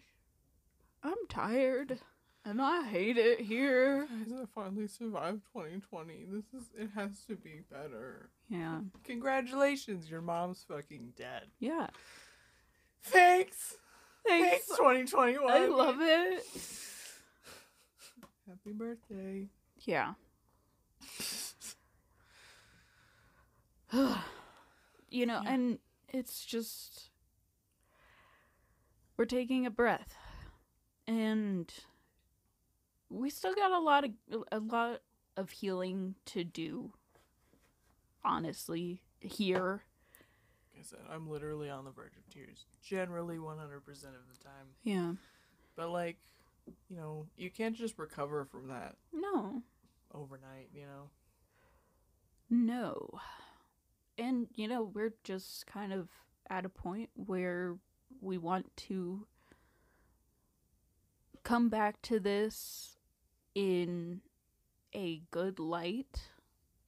[1.03, 1.99] I'm tired,
[2.45, 4.07] and I hate it here.
[4.09, 8.81] guys i finally survived 2020 this is it has to be better Yeah.
[9.05, 11.89] congratulations your mom's fucking dead Yeah.
[13.03, 13.75] thanks
[14.27, 14.67] Thanks.
[14.67, 16.45] thanks 2021 I love it.
[18.49, 19.49] happy birthday
[19.85, 20.15] Yeah.
[25.11, 25.51] you know, Yeah.
[25.53, 25.79] and
[26.09, 27.11] it's just
[29.17, 30.15] we're taking a breath.
[31.09, 31.73] And
[33.09, 34.11] we still got a lot of
[34.53, 35.01] a lot
[35.37, 36.93] of healing to do.
[38.25, 39.83] Honestly, here.
[40.75, 44.67] like i said i'm literally on the verge of tears generally 100% of the time
[44.83, 45.13] Yeah.
[45.77, 46.17] but like
[46.91, 49.63] you know you can't just recover from that No.
[50.13, 51.11] overnight you know
[52.51, 53.21] No.
[54.19, 56.09] And, you know, we're just kind of
[56.49, 57.77] at a point where
[58.21, 59.27] we want to
[61.43, 62.97] come back to this
[63.55, 64.21] in
[64.95, 66.31] a good light.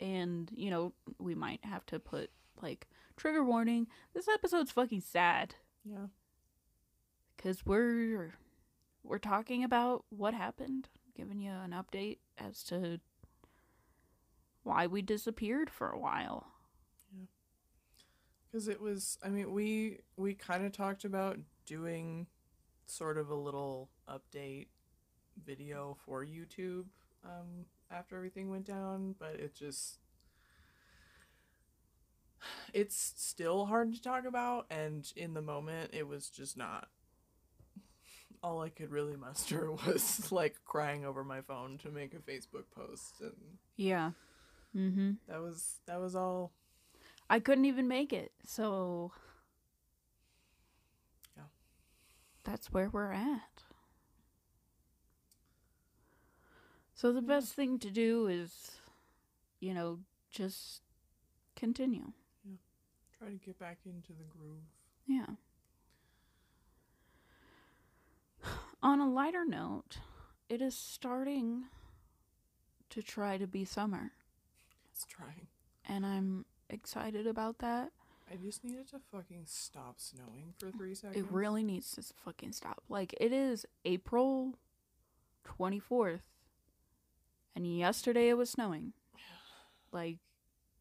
[0.01, 2.31] And, you know, we might have to put,
[2.63, 2.87] like,
[3.17, 3.89] trigger warning.
[4.15, 5.57] This episode's fucking sad.
[5.85, 6.07] yeah
[7.37, 8.35] Because we're.
[9.05, 13.01] We're talking about what happened, giving you an update as to
[14.65, 16.49] why we disappeared for a while.
[18.51, 22.27] Because it was i mean we we kind of talked about doing
[22.87, 24.69] sort of a little update
[25.45, 26.85] video for youtube
[27.25, 29.99] um after everything went down but it just
[32.73, 36.89] it's still hard to talk about and in the moment it was just not
[38.43, 42.65] all i could really muster was like crying over my phone to make a facebook
[42.75, 43.33] post and
[43.77, 44.13] Yeah.
[44.77, 45.13] Mm-hmm.
[45.29, 46.53] that was that was all
[47.31, 49.13] I couldn't even make it, so
[51.37, 51.45] Yeah.
[52.45, 53.65] that's where we're at.
[56.95, 58.81] So the best thing to do is,
[59.61, 60.83] you know, just
[61.55, 62.13] continue.
[62.45, 62.57] Yeah.
[63.19, 64.65] Try to get back into the groove.
[65.07, 65.27] Yeah.
[68.83, 69.99] On a lighter note,
[70.49, 71.65] it is starting
[72.91, 74.13] to try to be summer,
[74.93, 75.49] It's trying.
[75.85, 77.91] and I'm excited about that.
[78.31, 81.17] I just needed to fucking stop snowing for three seconds.
[81.17, 82.83] It really needs to fucking stop.
[82.89, 84.55] Like, it is April
[85.47, 86.21] 24th,
[87.57, 88.93] and yesterday it was snowing.
[89.91, 90.19] Like,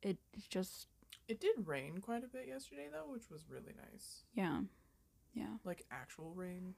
[0.01, 0.17] it
[0.49, 0.87] just,
[1.29, 4.23] It did rain quite a bit yesterday though, which was really nice.
[4.33, 4.61] yeah.
[5.33, 5.57] Yeah.
[5.63, 6.73] Like actual rain.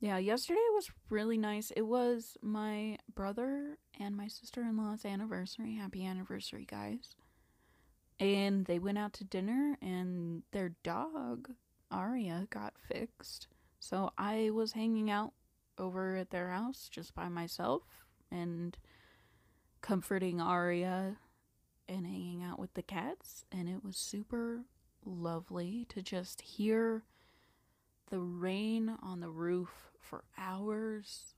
[0.00, 1.72] Yeah, yesterday was really nice.
[1.72, 5.74] It was my brother and my sister in law's anniversary.
[5.74, 7.16] Happy anniversary, guys.
[8.20, 11.50] And they went out to dinner, and their dog,
[11.90, 13.48] Aria, got fixed.
[13.80, 15.32] So I was hanging out
[15.78, 17.82] over at their house just by myself
[18.30, 18.76] and
[19.80, 21.16] comforting Aria
[21.88, 23.44] and hanging out with the cats.
[23.52, 24.64] And it was super
[25.04, 27.02] lovely to just hear
[28.10, 31.34] the rain on the roof for hours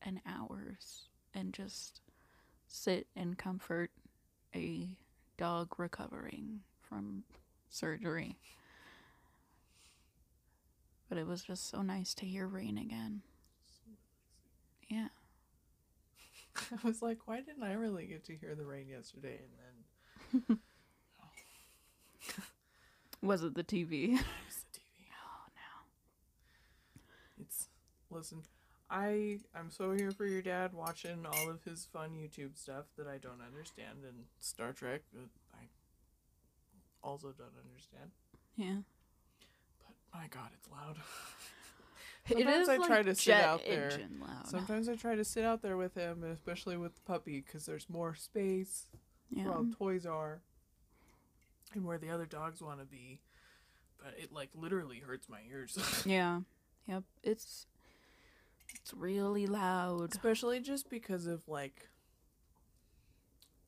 [0.00, 2.00] and hours and just
[2.66, 3.90] sit and comfort
[4.54, 4.96] a
[5.36, 7.24] dog recovering from
[7.68, 8.36] surgery.
[11.08, 13.22] But it was just so nice to hear rain again.
[14.88, 15.08] Yeah.
[16.72, 19.40] I was like, why didn't I really get to hear the rain yesterday?
[20.32, 20.58] And then
[23.22, 24.14] Was it the TV?
[24.46, 25.08] it's the TV.
[25.12, 25.84] oh no.
[27.42, 27.68] It's
[28.10, 28.42] listen.
[28.90, 33.06] I I'm so here for your dad watching all of his fun YouTube stuff that
[33.06, 35.64] I don't understand and Star Trek that I
[37.02, 38.10] also don't understand.
[38.56, 38.82] Yeah.
[39.80, 40.96] But my God, it's loud.
[42.28, 44.00] Sometimes is I like try to sit out there.
[44.44, 47.66] Sometimes I try to sit out there with him, and especially with the puppy, because
[47.66, 48.86] there's more space
[49.30, 50.40] where all the toys are,
[51.74, 53.20] and where the other dogs want to be.
[54.02, 56.40] But it like literally hurts my ears, Yeah.
[56.88, 57.04] Yep.
[57.22, 57.66] It's
[58.86, 60.12] it's really loud.
[60.12, 61.88] especially just because of like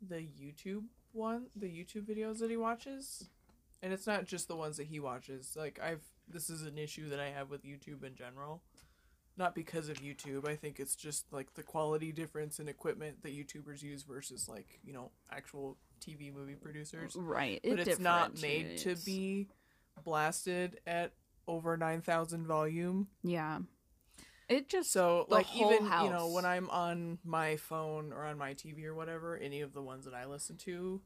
[0.01, 3.29] the YouTube one, the YouTube videos that he watches,
[3.83, 5.57] and it's not just the ones that he watches.
[5.57, 8.63] Like I've this is an issue that I have with YouTube in general.
[9.37, 10.49] Not because of YouTube.
[10.49, 14.79] I think it's just like the quality difference in equipment that YouTubers use versus like,
[14.85, 17.17] you know, actual TV movie producers.
[17.17, 17.61] Right.
[17.63, 19.49] but it it's not made to be
[20.05, 21.13] blasted at
[21.49, 23.61] over 9000 volume Yeah.
[24.49, 28.55] It just so like even you know when i'm on my phone or on my
[28.55, 31.03] tv or whatever any of the ones that i listen to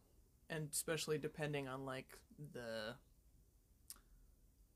[0.48, 2.18] and especially depending on like
[2.52, 2.94] the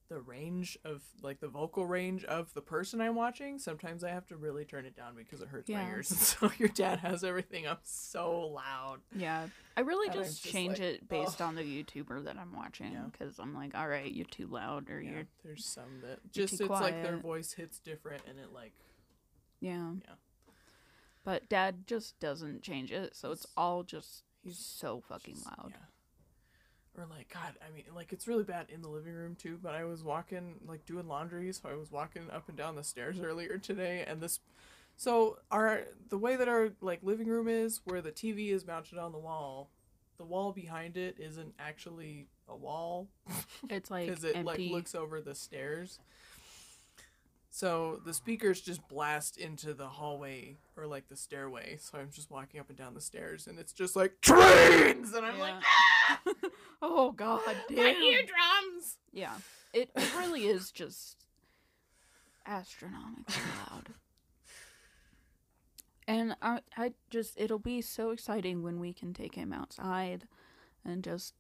[0.09, 4.27] the range of like the vocal range of the person i'm watching sometimes i have
[4.27, 5.89] to really turn it down because it hurts my Yeah.
[5.91, 9.47] ears so your dad has everything up so loud yeah.
[9.79, 11.49] I really And just just change like, it based ugh.
[11.49, 13.03] on the YouTuber that I'm watching Yeah.
[13.13, 16.61] because I'm like, all right, you're too loud or yeah you're there's some that just
[16.61, 18.73] it's like their voice hits different and it like
[19.61, 19.91] yeah.
[20.07, 20.15] Yeah.
[21.25, 25.71] But Dad just doesn't change it, so it's all just he's so fucking Just- loud.
[25.71, 25.77] Yeah.
[26.99, 29.59] Or like God, I mean, like it's really bad in the living room too.
[29.63, 32.85] But I was walking, like doing laundry, so I was walking up and down the
[32.85, 34.41] stairs earlier today, and this.
[34.97, 38.99] So our the way that our like living room is, where the TV is mounted
[38.99, 39.69] on the wall,
[40.17, 43.09] the wall behind it isn't actually a wall
[43.69, 44.45] It's like because it empty.
[44.47, 45.99] like looks over the stairs.
[47.57, 51.79] So the speakers just blast into the hallway or like the stairway.
[51.81, 55.25] So I'm just walking up and down the stairs, and it's just like trains, and
[55.25, 56.17] I'm like, Yeah.
[56.27, 56.49] Ah!
[56.83, 58.03] oh god, my damn.
[58.03, 58.99] eardrums.
[59.11, 59.33] Yeah.
[59.73, 61.25] It, it really is just
[62.47, 63.37] astronomically
[63.71, 63.89] loud.
[66.07, 70.29] And I I just it'll be so exciting when we can take him outside
[70.85, 71.33] and just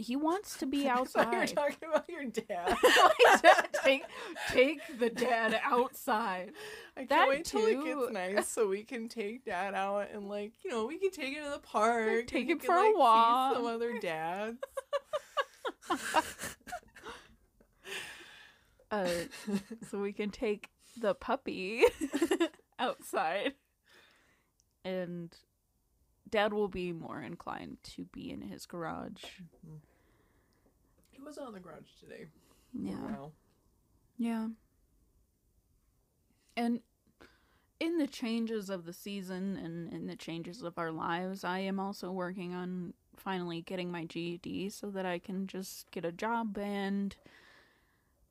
[0.00, 1.32] he wants to be outside.
[1.32, 2.76] You're talking about your dad.
[3.84, 4.02] take
[4.50, 6.52] take the dad outside.
[6.96, 8.00] I can't That wait till it too.
[8.00, 11.34] gets nice so we can take dad out and like you know we can take
[11.34, 12.26] him to the park.
[12.26, 13.54] Take him can, for a like, walk.
[13.54, 14.58] Some other dads.
[18.90, 19.08] Uh
[19.88, 20.68] so we can take
[21.00, 21.84] the puppy
[22.78, 23.52] outside.
[24.84, 25.32] And
[26.28, 29.24] dad will be more inclined to be in his garage.
[31.20, 32.26] He was on the garage today.
[32.72, 33.26] Yeah.
[34.16, 34.48] Yeah.
[36.56, 36.80] And
[37.78, 41.78] in the changes of the season and in the changes of our lives, I am
[41.78, 46.56] also working on finally getting my GED so that I can just get a job
[46.56, 47.14] and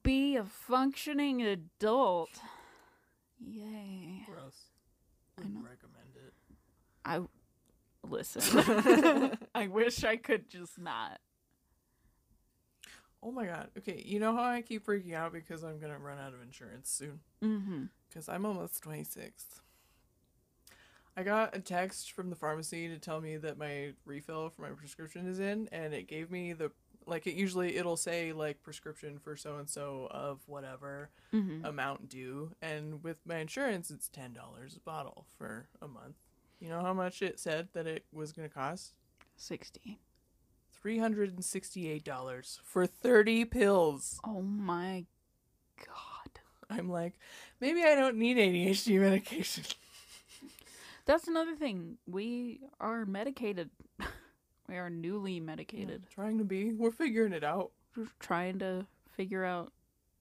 [0.02, 2.42] be a functioning adult.
[3.40, 4.26] Yay.
[4.26, 4.72] Gross.
[5.38, 5.62] I know.
[5.62, 6.34] recommend it.
[7.06, 7.22] I
[8.08, 9.38] listen.
[9.56, 11.20] I wish I could just not.
[13.22, 13.70] Oh my god.
[13.78, 16.90] Okay, you know how I keep freaking out because I'm gonna run out of insurance
[16.90, 17.20] soon?
[17.44, 17.84] Mm-hmm.
[18.08, 19.62] Because I'm almost 26.
[21.18, 24.70] I got a text from the pharmacy to tell me that my refill for my
[24.70, 26.72] prescription is in, and it gave me the
[27.06, 31.64] like it usually it'll say like prescription for so and so of whatever Mm-hmm.
[31.66, 36.16] amount due, and with my insurance it's ten dollars a bottle for a month.
[36.60, 38.94] You know how much it said that it was gonna cost?
[39.36, 40.00] Sixty.
[40.82, 44.20] Three hundred and sixty-eight dollars for thirty pills.
[44.26, 45.06] Oh my
[45.78, 46.40] god.
[46.70, 47.16] I'm like,
[47.60, 49.64] maybe I don't need any ADHD medication.
[51.06, 51.98] That's another thing.
[52.08, 53.72] We are medicated.
[54.70, 56.04] we are newly medicated.
[56.14, 56.72] Trying to be.
[56.74, 57.72] We're figuring it out.
[57.98, 58.86] We're trying to
[59.18, 59.74] figure out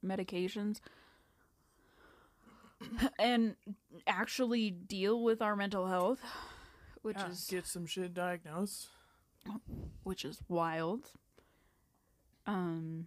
[0.04, 0.80] medications
[3.18, 3.54] and
[4.06, 6.20] actually deal with our mental health,
[7.02, 8.88] which Yeah, is get some shit diagnosed.
[10.02, 11.10] Which is wild.
[12.46, 13.06] Um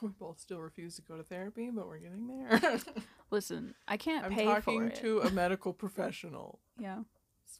[0.00, 2.78] We both still refuse to go to therapy, but we're getting there.
[3.30, 4.94] listen, I can't I'm pay for talking it.
[4.96, 6.58] to a medical professional.
[6.78, 7.00] yeah.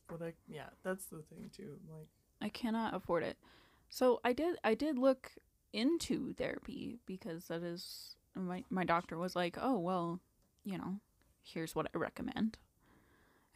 [0.09, 1.77] What I yeah, that's the thing too.
[1.91, 2.07] Like
[2.41, 3.37] I cannot afford it.
[3.89, 5.33] So I did I did look
[5.73, 10.21] into therapy because that is my my doctor was like, "Oh, well,
[10.65, 11.01] you know,
[11.43, 12.59] here's what I recommend."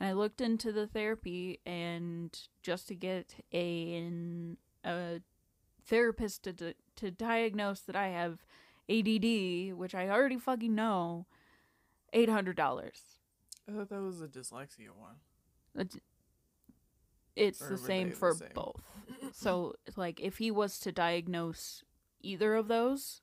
[0.01, 5.21] And I looked into the therapy and just to get a an, a
[5.87, 8.45] therapist to di- to diagnose that I have
[8.91, 11.27] ADD, which I already fucking know,
[12.13, 12.59] $800.
[12.59, 15.17] I thought that was a dyslexia one.
[15.79, 15.99] It's-
[17.37, 18.49] It's the same they the for same?
[18.55, 18.83] both.
[19.33, 21.83] so, like, if he was to diagnose
[22.21, 23.23] either of those,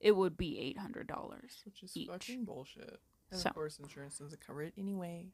[0.00, 1.62] it would be eight hundred dollars.
[1.64, 2.08] Which is Each.
[2.08, 2.98] fucking bullshit.
[3.30, 5.28] And So- of course insurance doesn't cover it anyway.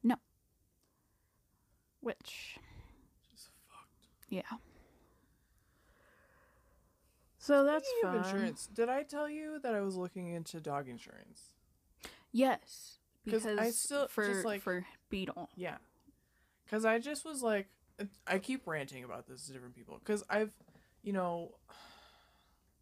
[2.01, 2.57] Which,
[3.31, 4.09] Just fucked.
[4.29, 4.43] yeah.
[7.39, 8.25] So that's Speaking of fun.
[8.35, 11.53] insurance, did I tell you that I was looking into dog insurance?
[12.33, 15.51] Yes, because I still- for just, like- for Beetle.
[15.57, 15.79] Yeah.
[16.69, 17.69] Cuz I just was like
[18.27, 20.53] I keep ranting about this to different people cuz I've
[21.03, 21.57] you know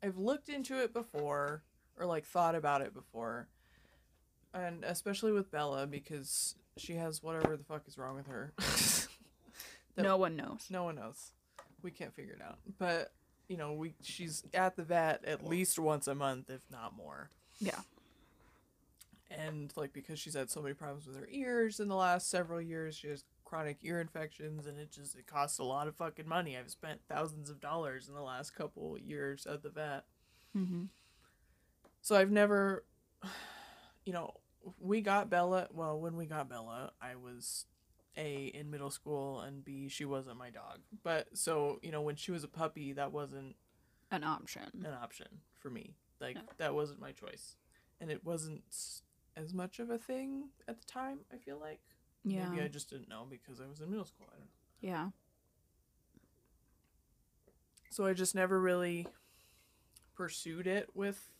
[0.02, 1.64] I've looked into it before
[1.96, 3.48] or like thought about it before.
[4.52, 8.52] And especially with Bella because she has whatever the fuck is wrong with her.
[9.98, 10.66] That- No one knows.
[10.70, 11.32] no one knows.
[11.82, 12.58] We can't figure it out.
[12.78, 13.12] But
[13.48, 17.30] you know, we she's at the vet at least once a month if not more.
[17.60, 17.80] Yeah.
[19.30, 22.60] and like because she's had so many problems with her ears in the last several
[22.62, 26.26] years she has chronic ear infections and it just it costs a lot of fucking
[26.28, 30.04] money i've spent thousands of dollars in the last couple years at the vet
[30.56, 30.84] Mm-hmm.
[32.00, 32.84] so i've never
[34.06, 34.32] you know
[34.80, 37.66] we got bella well when we got bella i was
[38.18, 42.16] a in middle school and b she wasn't my dog but so you know when
[42.16, 43.54] she was a puppy that wasn't
[44.10, 44.64] An option.
[44.84, 45.28] an option
[45.60, 45.94] for me.
[46.20, 46.42] Like No.
[46.58, 47.56] that wasn't my choice,
[48.00, 48.62] and it wasn't
[49.36, 51.20] as much of a thing at the time.
[51.32, 51.80] I feel like
[52.24, 52.48] Yeah.
[52.48, 54.26] maybe I just didn't know because I was in middle school.
[54.32, 54.50] I don't know.
[54.80, 55.10] Yeah.
[57.90, 59.06] So I just never really
[60.16, 61.30] pursued it with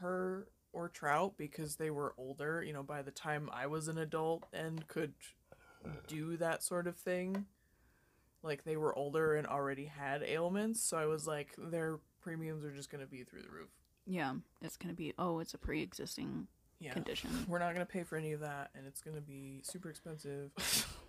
[0.00, 2.62] her or Trout because they were older.
[2.62, 5.14] You know, by the time I was an adult and could
[6.06, 7.46] do that sort of thing,
[8.42, 10.82] like they were older and already had ailments.
[10.82, 13.68] So I was like, their premiums are just gonna be through the roof.
[14.06, 14.34] Yeah.
[14.60, 15.14] It's gonna be.
[15.18, 16.46] Oh, it's a pre-existing
[16.80, 16.92] Yeah.
[16.92, 17.30] condition.
[17.48, 20.50] We're not gonna pay for any of that, and it's gonna be super expensive.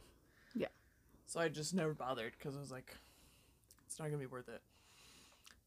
[0.57, 0.68] Yeah.
[1.26, 2.95] So I just never bothered because I was like,
[3.86, 4.61] it's not gonna be worth it.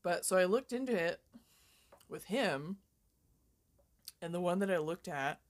[0.03, 1.21] But so I looked into it
[2.09, 2.79] with him,
[4.23, 5.41] and the one that I looked at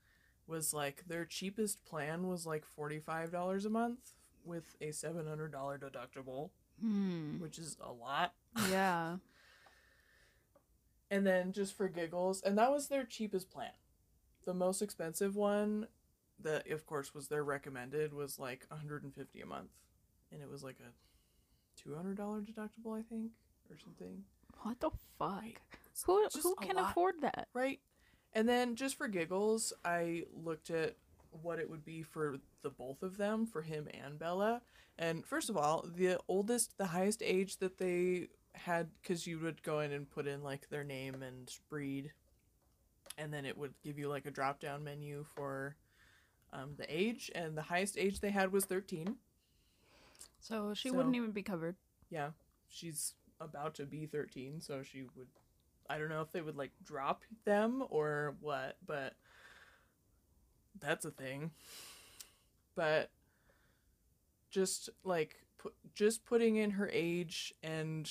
[0.47, 4.13] was like their cheapest plan was like forty five dollars a month
[4.45, 6.51] with a seven hundred dollar deductible,
[6.81, 7.39] Hmm.
[7.41, 8.35] which is a lot.
[8.71, 9.17] Yeah.
[11.11, 13.71] And then just for giggles, and that was their cheapest plan.
[14.45, 15.87] The most expensive one,
[16.43, 19.71] that of course was their recommended, was like 150 a month,
[20.31, 22.15] and it was like a $200
[22.45, 23.31] deductible, I think,
[23.71, 24.25] or something.
[24.63, 25.45] What the fuck?
[25.91, 27.49] It's Who who can afford that?
[27.55, 27.81] Right.
[28.35, 30.97] And then just for giggles, I looked at
[31.43, 34.63] what it would be for the both of them, for him and Bella.
[34.99, 39.63] And first of all, the oldest, the highest age that they had, because you would
[39.63, 42.13] go in and put in like their name and breed,
[43.17, 45.77] and then it would give you like a drop down menu for
[46.53, 47.31] um, the age.
[47.35, 49.17] And the highest age they had was 13.
[50.41, 51.77] So she So- wouldn't even be covered.
[52.11, 52.31] Yeah,
[52.69, 55.29] she's about to be 13, so she would.
[55.89, 59.15] I don't know if they would like drop them or what, but
[60.81, 61.51] that's a thing.
[62.75, 63.11] But
[64.51, 68.11] just like put, just putting in her age and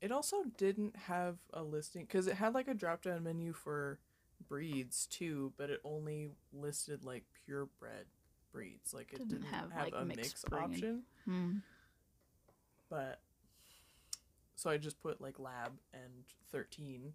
[0.00, 3.98] it also didn't have a listing because it had like a drop down menu for
[4.48, 8.06] breeds too, but it only listed like purebred
[8.52, 8.94] breeds.
[8.94, 11.02] Like it Didn't didn't, have, have, like, a mix option.
[11.24, 11.56] Hmm.
[12.88, 13.20] But
[14.58, 17.12] so I just put like lab and 13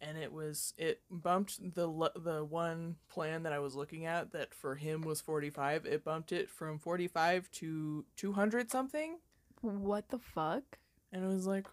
[0.00, 1.86] and it was it bumped the
[2.16, 6.30] the one plan that I was looking at that for him was 45 it bumped
[6.32, 9.18] it from 45 to 200 something
[9.62, 10.78] What the fuck?
[11.12, 11.66] and it was like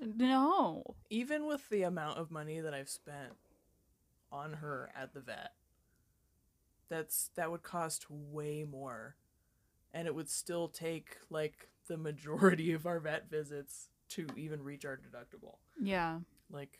[0.00, 0.96] No.
[1.10, 3.32] even with the amount of money that I've spent
[4.30, 5.52] on her at the vet,
[6.88, 9.16] that's that would cost way more,
[9.92, 14.84] and it would still take like the majority of our vet visits to even reach
[14.84, 15.56] our deductible.
[15.80, 16.18] Yeah.
[16.50, 16.78] Like,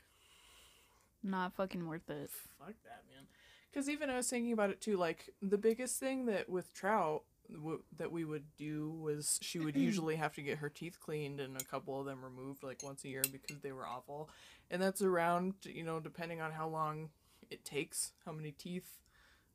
[1.22, 2.30] Not fucking worth it.
[2.59, 3.26] fuck that, man.
[3.70, 4.97] Because even I was thinking about it too.
[4.97, 7.22] Like the biggest thing that with trout
[7.53, 11.41] w- that we would do was she would usually have to get her teeth cleaned
[11.41, 14.28] and a couple of them removed like once a year because they were awful,
[14.70, 17.09] and that's around you know depending on how long
[17.51, 18.99] it takes, how many teeth,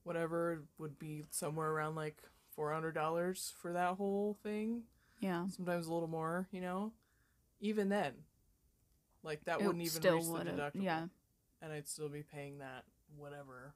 [0.04, 2.18] whatever would be somewhere around like
[2.56, 4.84] four hundred dollars for that whole thing.
[5.20, 5.48] Yeah.
[5.50, 6.92] Sometimes a little more, you know.
[7.60, 8.14] Even then,
[9.24, 11.08] like that It wouldn't even still reach the deductible Yeah.
[11.62, 12.84] and I'd still be paying that
[13.16, 13.74] whatever,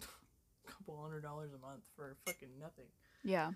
[0.66, 2.86] couple hundred dollars a month for fucking nothing.
[3.24, 3.52] Yeah.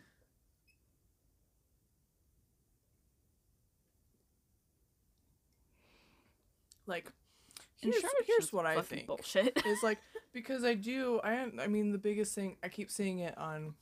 [6.87, 7.11] Like,
[7.81, 9.07] here's, here's what I think.
[9.07, 9.61] Bullshit.
[9.67, 9.99] It's like
[10.33, 11.21] because I do.
[11.23, 13.75] I I mean the biggest thing I keep seeing it on.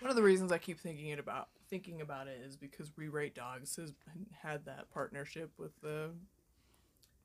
[0.00, 3.76] One of the reasons I keep thinking it about thinking about it is because WeRateDogs
[3.76, 3.92] has
[4.42, 6.10] had that partnership with the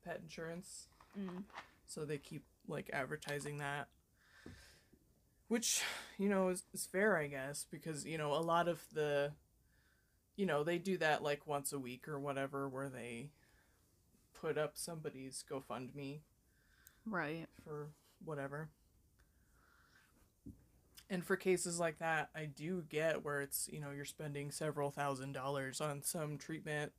[0.04, 0.88] pet insurance,
[1.18, 1.44] Mm.
[1.86, 3.88] so they keep like advertising that.
[5.48, 5.82] Which,
[6.18, 9.32] you know, is, is fair, I guess, because, you know, a lot of the,
[10.36, 13.28] you know, they do that like once a week or whatever, where they
[14.32, 16.20] put up somebody's GoFundMe
[17.06, 17.46] Right.
[17.62, 17.90] for
[18.24, 18.70] whatever.
[21.10, 24.90] And for cases like that, I do get where it's, you know, you're spending several
[24.90, 26.92] thousand dollars on some treatment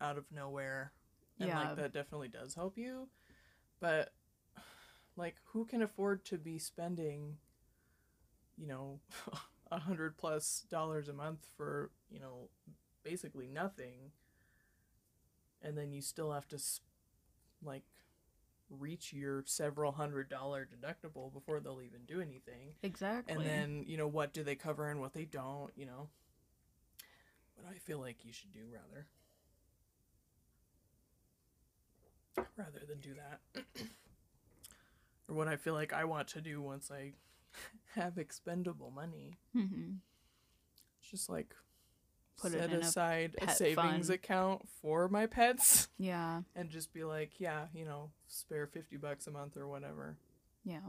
[0.00, 0.92] out of nowhere.
[1.38, 1.68] And Yeah.
[1.68, 3.08] like that definitely does help you.
[3.80, 4.12] But
[5.16, 7.38] like who can afford to be spending,
[8.56, 9.00] you know,
[9.70, 12.48] a hundred plus dollars a month for, you know,
[13.04, 14.12] basically nothing.
[15.62, 16.58] And then you still have to
[17.62, 17.84] like
[18.78, 22.74] reach your several hundred dollar deductible before they'll even do anything.
[22.82, 23.34] Exactly.
[23.34, 26.08] And then, you know, what do they cover and what they don't, you know?
[27.56, 29.06] What I feel like you should do rather.
[32.56, 33.64] Rather than do that.
[35.28, 37.12] or what I feel like I want to do once I
[37.94, 39.38] have expendable money.
[39.52, 39.94] hmm
[41.00, 41.54] It's just like
[42.40, 44.10] Put it set in aside a, pet savings fund.
[44.10, 46.42] account for my pets Yeah.
[46.56, 50.16] and just be like, yeah, you know, spare 50 bucks a month or whatever.
[50.64, 50.80] Yeah.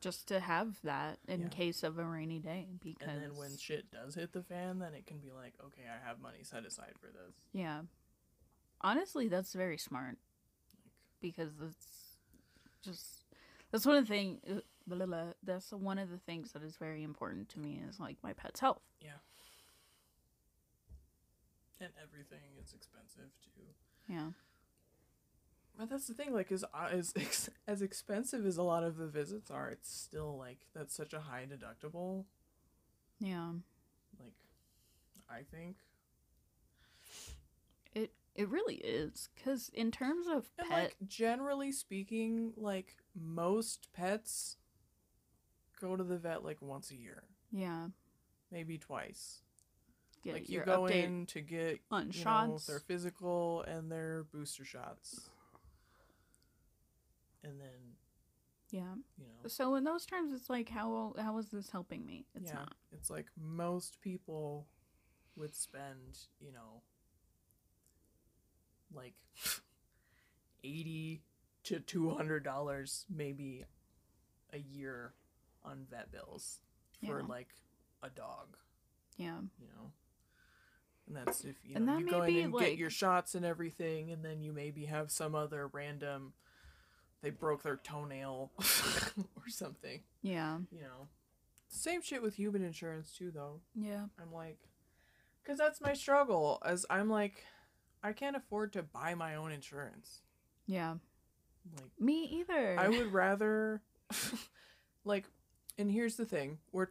[0.00, 1.48] Just to have that in Yeah.
[1.48, 4.94] case of a rainy day because And then when shit does hit the fan, then
[4.94, 7.34] it can be like, okay, I have money set aside for this.
[7.52, 7.82] Yeah.
[8.80, 10.16] Honestly, that's very smart
[10.72, 12.16] Like, because it's
[12.82, 13.24] just
[13.70, 16.62] that's one of the thing uh, blah, blah, blah, that's one of the things that
[16.62, 18.80] is very important to me is like my pet's health.
[19.02, 19.18] yeah.
[21.80, 23.62] And everything is expensive too.
[24.12, 24.30] Yeah.
[25.78, 27.14] But that's the thing, like, as uh, as
[27.66, 31.20] as expensive as a lot of the visits are, it's still like that's such a
[31.20, 32.24] high deductible.
[33.18, 33.52] Yeah.
[34.18, 34.34] Like,
[35.28, 35.76] I think.
[37.94, 43.92] It it really is cuz in terms of And pet like generally speaking, like most
[43.92, 44.58] pets
[45.80, 47.88] go to the vet like once a year, yeah,
[48.50, 49.42] maybe twice.
[50.22, 54.64] Get like you go in to get on you know, their physical and their booster
[54.64, 55.28] shots,
[57.42, 57.96] and then
[58.70, 58.94] yeah.
[59.18, 62.26] you know, So in those terms it's like how how is this helping me?
[62.34, 62.74] It's yeah, not.
[62.92, 64.66] it's like most people
[65.36, 66.82] would spend, you know,
[68.94, 69.14] like
[70.64, 71.22] eighty
[71.64, 73.64] to two hundred dollars maybe
[74.52, 75.14] a year
[75.64, 76.60] on vet bills
[77.06, 77.26] for Yeah.
[77.26, 77.48] like
[78.02, 78.56] a dog,
[79.16, 79.40] Yeah.
[79.58, 79.92] you know.
[81.10, 84.12] And that's if you know you go in and like- get your shots and everything,
[84.12, 86.34] and then you maybe have some other random.
[87.20, 90.58] They broke their toenail or something, Yeah.
[90.70, 91.08] you know.
[91.68, 93.60] Same shit with human insurance too, though.
[93.74, 94.04] Yeah.
[94.22, 94.58] I'm like,
[95.42, 96.62] because that's my struggle.
[96.64, 97.44] As I'm like,
[98.02, 100.20] I can't afford to buy my own insurance.
[100.66, 100.94] Yeah.
[101.76, 102.78] Like, Me either.
[102.78, 103.82] I would rather,
[105.04, 105.26] like,
[105.76, 106.88] And here's the thing we're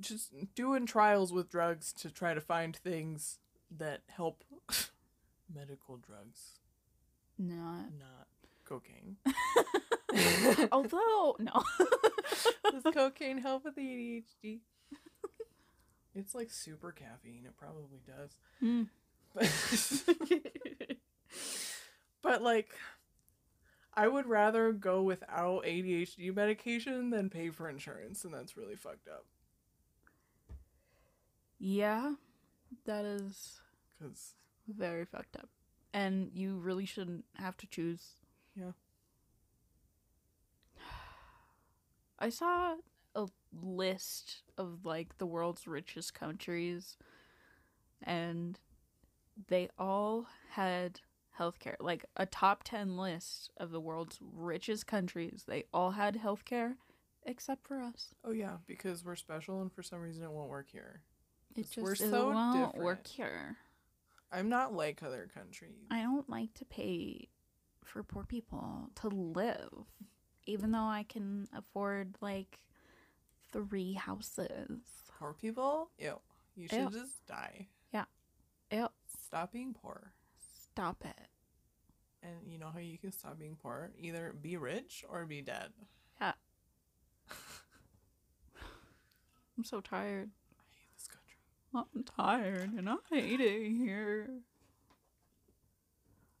[0.00, 3.38] just doing trials with drugs to try to find things
[3.78, 4.44] that help
[5.54, 6.60] medical drugs,
[7.38, 7.86] Not.
[7.98, 8.28] not
[8.64, 9.16] cocaine.
[10.72, 11.62] Although no.
[12.70, 14.60] Does cocaine help with the ADHD?
[16.14, 17.44] It's like super caffeine.
[17.46, 18.36] It probably does.
[18.60, 18.82] Hmm.
[19.34, 19.50] But,
[22.22, 22.68] but like,
[23.94, 29.08] I would rather go without ADHD medication than pay for insurance, and that's really fucked
[29.08, 29.24] up.
[31.58, 32.12] yeah,
[32.86, 33.60] that is
[34.00, 34.34] Cause
[34.68, 35.48] very fucked up,
[35.92, 38.16] and you really shouldn't have to choose.
[38.56, 38.72] yeah,
[42.18, 42.76] I saw
[43.14, 43.26] a
[43.62, 46.96] list of like the world's richest countries
[48.02, 48.58] and
[49.48, 51.00] they all had
[51.38, 51.76] healthcare.
[51.80, 55.44] Like a top 10 list of the world's richest countries.
[55.46, 56.74] They all had healthcare
[57.24, 58.14] except for us.
[58.24, 61.02] oh yeah, because we're special, and for some reason it won't work here.
[61.56, 62.84] It just we're so won't different.
[62.84, 63.56] work here.
[64.30, 65.74] I'm not like other countries.
[65.90, 67.28] I don't like to pay
[67.84, 69.84] for poor people to live
[70.46, 72.58] even though I can afford like
[73.52, 74.80] three houses.
[75.18, 76.18] Poor people, ew.
[76.56, 76.90] You should Ew.
[76.90, 77.68] just die.
[77.92, 78.04] Yeah.
[78.70, 78.88] Ew,
[79.26, 80.12] Stop being poor.
[80.72, 81.28] stop it.
[82.22, 83.90] And you know how you can stop being poor?
[83.98, 85.70] Either be rich or be dead.
[86.20, 86.32] Yeah.
[89.56, 90.30] I'm so tired.
[90.58, 91.38] I hate this country.
[91.74, 94.28] I'm tired and I hate it here.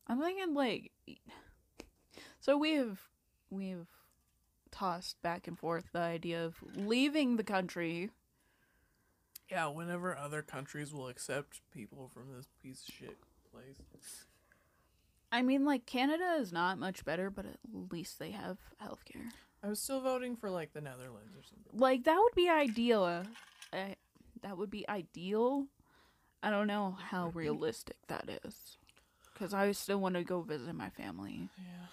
[0.06, 0.92] I'm thinking like
[2.40, 3.00] so we've
[3.50, 3.88] we've
[4.70, 8.10] tossed back and forth the idea of leaving the country.
[9.50, 13.18] Yeah, whenever other countries will accept people from this piece of shit
[13.50, 14.26] place.
[15.30, 17.58] I mean like Canada is not much better, but at
[17.90, 19.30] least they have healthcare.
[19.62, 21.78] I was still voting for like the Netherlands or something.
[21.78, 23.04] Like that would be ideal.
[23.04, 23.22] Uh,
[23.72, 23.96] I,
[24.42, 25.66] that would be ideal.
[26.42, 28.76] I don't know how realistic that is.
[29.34, 31.48] Cuz I still want to go visit my family.
[31.56, 31.86] Yeah.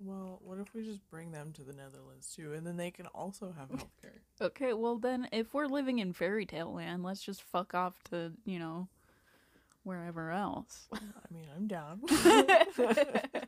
[0.00, 3.06] Well, what if we just bring them to the Netherlands too, and then they can
[3.06, 4.20] also have healthcare?
[4.40, 8.32] Okay, well then, if we're living in fairy tale land, let's just fuck off to
[8.44, 8.88] you know
[9.82, 10.86] wherever else.
[10.92, 10.98] I
[11.32, 12.00] mean, I'm down.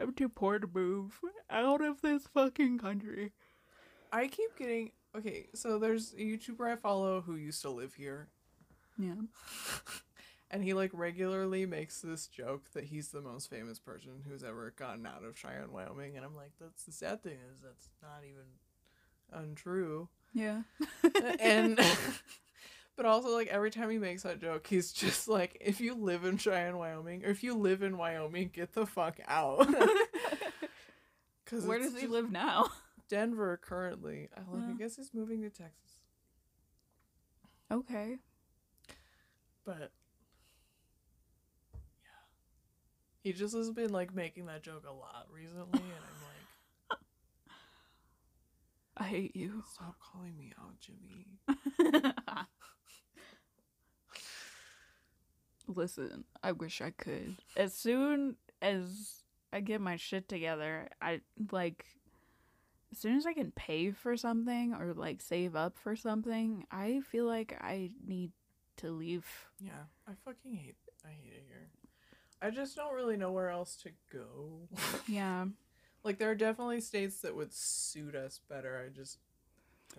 [0.00, 1.20] I'm too poor to move
[1.50, 3.32] out of this fucking country.
[4.12, 5.48] I keep getting okay.
[5.54, 8.28] So there's a YouTuber I follow who used to live here,
[8.98, 9.14] Yeah.
[10.50, 14.72] and he like regularly makes this joke that he's the most famous person who's ever
[14.76, 18.22] gotten out of Cheyenne, Wyoming, and I'm like, that's the sad thing is that's not
[18.24, 18.44] even
[19.32, 20.08] untrue.
[20.34, 20.62] Yeah.
[21.40, 21.78] and
[22.96, 26.24] but also like every time he makes that joke he's just like if you live
[26.24, 29.66] in cheyenne wyoming or if you live in wyoming get the fuck out
[31.44, 32.70] because Where does he live now?
[33.08, 35.96] denver currently i, like, I guess he's moving to texas
[37.70, 38.16] Okay.
[39.64, 39.90] but
[42.02, 42.22] yeah
[43.22, 46.98] he just has been like making that joke a lot recently and i'm like
[48.94, 49.64] I hate you.
[49.72, 51.26] stop calling me out jimmy
[55.68, 57.36] Listen, I wish I could.
[57.56, 61.84] As soon as I get my shit together, I like
[62.90, 67.00] as soon as I can pay for something or like save up for something, I
[67.10, 68.32] feel like I need
[68.78, 69.26] to leave.
[69.60, 71.68] yeah i fucking hate i hate it here
[72.40, 74.60] i just don't really know where else to go
[75.06, 75.44] Yeah.
[76.04, 78.82] Like there are definitely states that would suit us better.
[78.84, 79.18] I just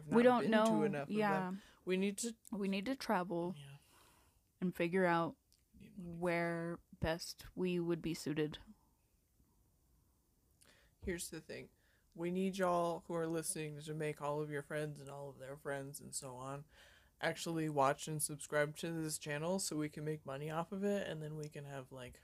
[0.10, 0.84] we don't been know.
[0.84, 1.52] enough of yeah.
[1.86, 3.78] We need to We need to travel yeah.
[4.60, 5.36] and figure out.
[5.98, 8.58] Where best we would be suited.
[11.06, 11.68] Here's the thing.
[12.16, 15.40] We need y'all who are listening to make all of your friends and all of
[15.40, 16.64] their friends and so on
[17.24, 21.08] actually watch and subscribe to this channel so we can make money off of it
[21.08, 22.20] and then we can have like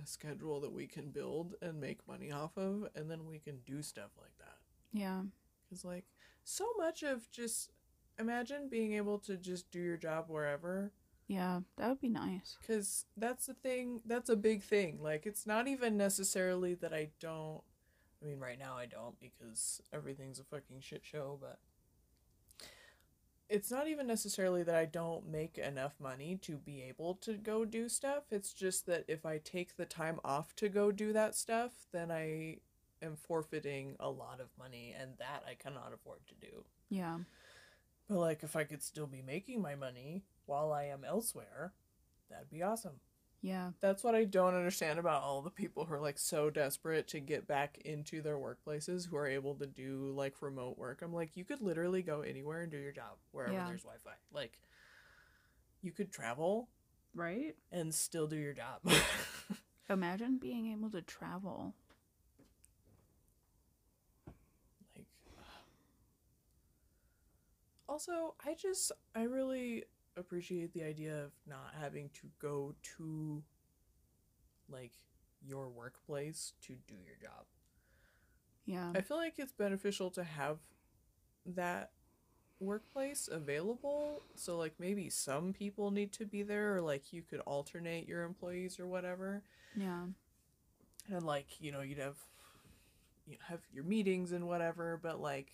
[0.00, 3.58] a schedule that we can build and make money off of and then we can
[3.66, 4.56] do stuff like that.
[4.92, 5.22] Yeah.
[5.68, 6.06] Cuz like
[6.44, 7.70] so much of just
[8.18, 10.92] imagine being able to just do your job wherever
[11.30, 12.56] Yeah, that would be nice.
[12.60, 14.98] Because that's the thing, that's a big thing.
[15.00, 17.62] Like, it's not even necessarily that I don't.
[18.20, 21.60] I mean, right now I don't because everything's a fucking shit show, but.
[23.48, 27.64] It's not even necessarily that I don't make enough money to be able to go
[27.64, 28.24] do stuff.
[28.32, 32.10] It's just that if I take the time off to go do that stuff, then
[32.10, 32.56] I
[33.02, 36.64] am forfeiting a lot of money, and that I cannot afford to do.
[36.88, 37.18] Yeah.
[38.08, 41.72] But, like, if I could still be making my money while I am elsewhere,
[42.28, 43.00] that'd be awesome.
[43.42, 43.70] Yeah.
[43.80, 47.20] That's what I don't understand about all the people who are like so desperate to
[47.20, 51.00] get back into their workplaces who are able to do like remote work.
[51.02, 53.66] I'm like, you could literally go anywhere and do your job wherever Yeah.
[53.66, 54.10] there's Wi Fi.
[54.32, 54.60] Like,
[55.82, 56.68] you could travel
[57.14, 57.56] Right?
[57.72, 58.80] and still do your job.
[59.88, 61.74] Imagine being able to travel.
[64.94, 65.06] like,
[67.88, 69.84] also, I just, I really
[70.16, 73.42] appreciate the idea of not having to go to
[74.68, 74.92] like
[75.46, 77.46] your workplace to do your job.
[78.66, 78.92] Yeah.
[78.94, 80.58] I feel like it's beneficial to have
[81.46, 81.90] that
[82.60, 84.22] workplace available.
[84.36, 88.22] So like maybe some people need to be there or like you could alternate your
[88.22, 89.42] employees or whatever.
[89.74, 90.04] Yeah.
[91.12, 92.18] And like, you know, you'd have
[93.26, 95.52] you know, have your meetings and whatever, but like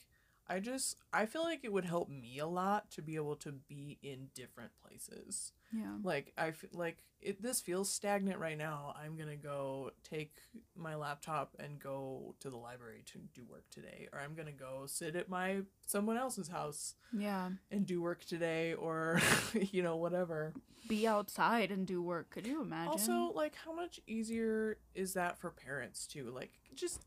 [0.49, 3.53] I just I feel like it would help me a lot to be able to
[3.53, 5.53] be in different places.
[5.73, 5.97] Yeah.
[6.03, 8.95] Like I feel like it this feels stagnant right now.
[9.03, 10.37] I'm going to go take
[10.77, 14.53] my laptop and go to the library to do work today or I'm going to
[14.53, 17.51] go sit at my someone else's house Yeah.
[17.73, 19.21] and do work today or
[19.55, 20.53] you know whatever.
[20.89, 22.31] Be outside and do work.
[22.31, 22.89] Could you imagine?
[22.93, 26.31] Also, like how much easier is that for parents too?
[26.33, 27.05] Like just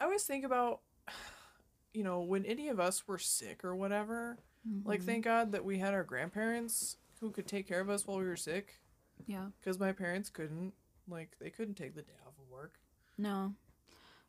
[0.00, 0.80] I always think about
[1.92, 4.38] you know, when any of us were sick or whatever,
[4.84, 8.18] like thank God that we had our grandparents who could take care of us while
[8.18, 8.80] we were sick.
[9.26, 9.46] yeah.
[9.60, 10.72] Because my parents couldn't,
[11.08, 12.74] like, they couldn't take the day off of work.
[13.18, 13.54] No.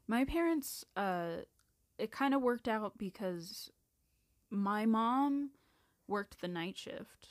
[0.08, 1.44] My parents, uh,
[1.98, 3.70] it kind of worked out because
[4.50, 5.52] my mom
[6.08, 7.28] worked the night shift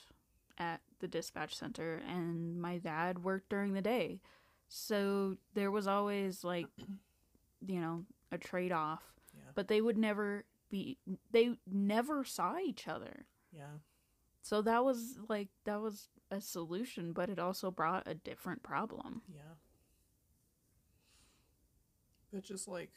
[0.57, 4.21] at the dispatch center and my dad worked during the day.
[4.69, 6.67] So there was always like,
[7.67, 9.03] you know, a trade off.
[9.51, 9.53] Yeah.
[9.55, 10.99] But they would never be,
[11.31, 13.27] they never saw each other.
[13.53, 13.79] Yeah.
[14.43, 19.23] So that was like, that was a solution, but it also brought a different problem.
[19.35, 19.55] Yeah.
[22.33, 22.93] But just like,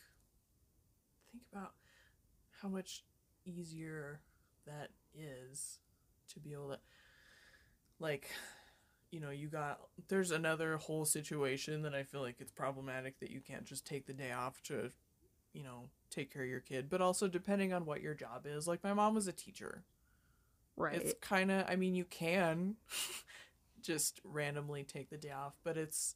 [1.31, 1.73] think about
[2.61, 3.03] how much
[3.45, 4.21] easier
[4.67, 5.79] that is
[6.29, 6.79] to be able to,
[7.99, 8.29] like,
[9.11, 13.31] you know, you got, there's another whole situation that I feel like it's problematic that
[13.31, 14.91] you can't just take the day off to,
[15.53, 16.89] you know, take care of your kid.
[16.89, 19.83] But also, depending on what your job is, like, my mom was a teacher.
[20.75, 20.95] Right.
[20.95, 22.75] It's kind of, I mean, you can
[23.81, 26.15] just randomly take the day off, but it's,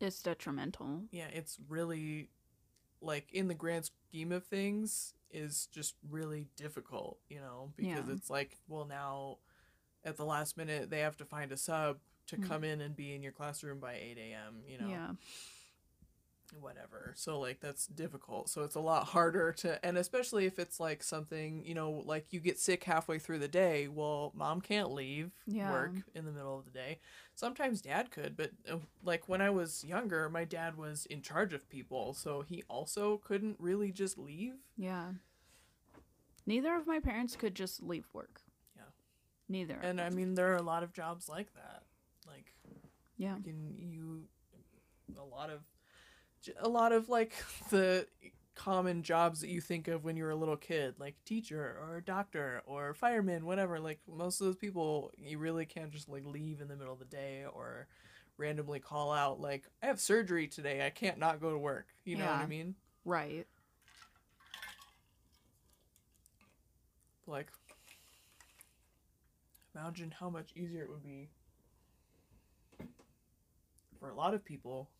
[0.00, 1.02] it's detrimental.
[1.10, 2.30] yeah, it's really
[3.00, 8.14] like in the grand scheme of things is just really difficult, you know, because Yeah.
[8.14, 9.38] it's like, well, now
[10.04, 12.48] at the last minute they have to find a sub to mm.
[12.48, 15.10] come in and be in your classroom by 8 a.m., you know, Yeah.
[16.60, 17.12] Whatever.
[17.16, 18.48] So, like, that's difficult.
[18.48, 22.32] So, it's a lot harder to, and especially if it's like something, you know, like
[22.32, 25.70] you get sick halfway through the day, well, mom can't leave Yeah.
[25.72, 27.00] work in the middle of the day.
[27.34, 31.52] Sometimes dad could, but uh, like when I was younger, my dad was in charge
[31.52, 34.54] of people, so he also couldn't really just leave.
[34.76, 35.12] Yeah.
[36.46, 38.40] Neither of my parents could just leave work.
[38.76, 38.82] Yeah.
[39.48, 39.78] Neither.
[39.82, 41.84] And I mean, there are a lot of jobs like that.
[42.26, 42.52] Like,
[43.16, 43.36] yeah.
[43.44, 44.24] can you,
[45.18, 45.60] a lot of,
[46.60, 47.34] a lot of like
[47.70, 48.06] the
[48.54, 52.62] common jobs that you think of when you're a little kid, like teacher or doctor
[52.66, 53.80] or fireman, whatever.
[53.80, 56.98] Like most of those people, you really can't just like leave in the middle of
[56.98, 57.86] the day or
[58.38, 60.84] randomly call out like I have surgery today.
[60.84, 61.88] I can't not go to work.
[62.04, 62.74] You know what I mean?
[63.04, 63.46] Right.
[67.26, 67.50] Like
[69.74, 71.28] imagine how much easier it would be
[73.98, 74.90] for a lot of people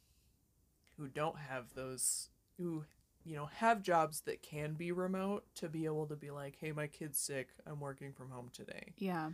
[1.02, 2.28] who don't have those
[2.58, 2.84] who
[3.24, 6.70] you know have jobs that can be remote to be able to be like hey
[6.70, 9.30] my kid's sick i'm working from home today Yeah.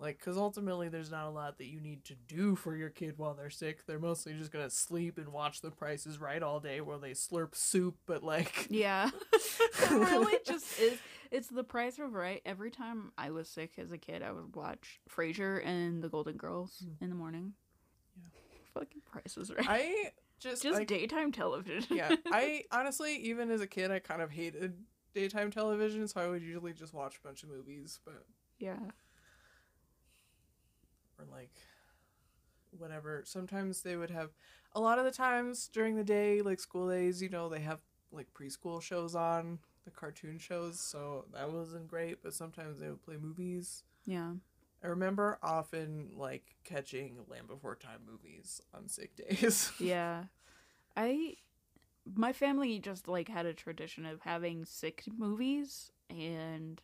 [0.00, 3.14] like because ultimately there's not a lot that you need to do for your kid
[3.18, 6.58] while they're sick they're mostly just gonna sleep and watch the Price Is Right all
[6.58, 9.10] day while they slurp soup but like Yeah.
[9.32, 10.98] it really just is.
[11.30, 12.42] It's the price of right.
[12.44, 16.36] Every time I was sick as a kid, I would watch Frasier and The Golden
[16.36, 17.02] Girls hmm.
[17.02, 17.54] in the morning.
[18.16, 18.24] Yeah.
[18.74, 19.66] Fucking Price Is Right.
[19.68, 20.10] i
[20.42, 21.96] just just like, daytime television.
[21.96, 24.74] yeah i honestly even as a kid i kind of hated
[25.14, 28.24] daytime television so i would usually just watch a bunch of movies but
[28.58, 28.78] yeah.
[31.18, 31.50] or like
[32.78, 34.30] whatever sometimes they would have
[34.74, 37.80] a lot of the times during the day like school days you know they have
[38.10, 43.02] like preschool shows on the cartoon shows so that wasn't great but sometimes they would
[43.02, 44.32] play movies Yeah.
[44.82, 50.24] I remember often like catching land before time movies on sick days Yeah.
[50.96, 51.36] I
[52.16, 56.80] my family just like had a tradition of having sick movies and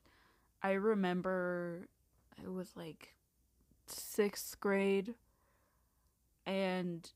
[0.62, 1.88] I remember
[2.42, 3.14] it was like
[3.86, 5.14] 6th grade
[6.46, 7.10] and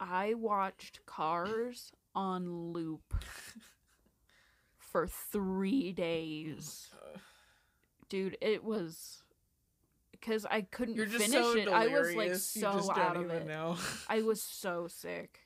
[0.00, 3.14] I watched Cars on loop
[4.78, 6.88] for three days.
[8.08, 9.23] Dude, it was
[10.24, 11.68] because I couldn't You're just finish so it.
[11.68, 13.46] I was like delirious, so out of it.
[13.46, 13.76] know.
[14.08, 15.40] I was so sick.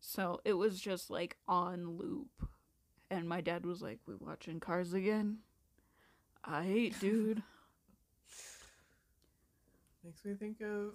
[0.00, 2.28] So it was just like on loop.
[3.10, 5.38] And my dad was like, We watching cars again?
[6.44, 7.42] I hate, dude.
[10.04, 10.94] Makes me think of.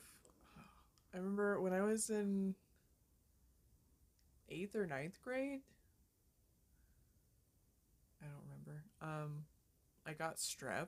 [1.13, 2.55] I remember when I was in
[4.49, 5.59] eighth or ninth grade.
[8.21, 8.83] I don't remember.
[9.01, 9.43] Um,
[10.05, 10.87] I got strep,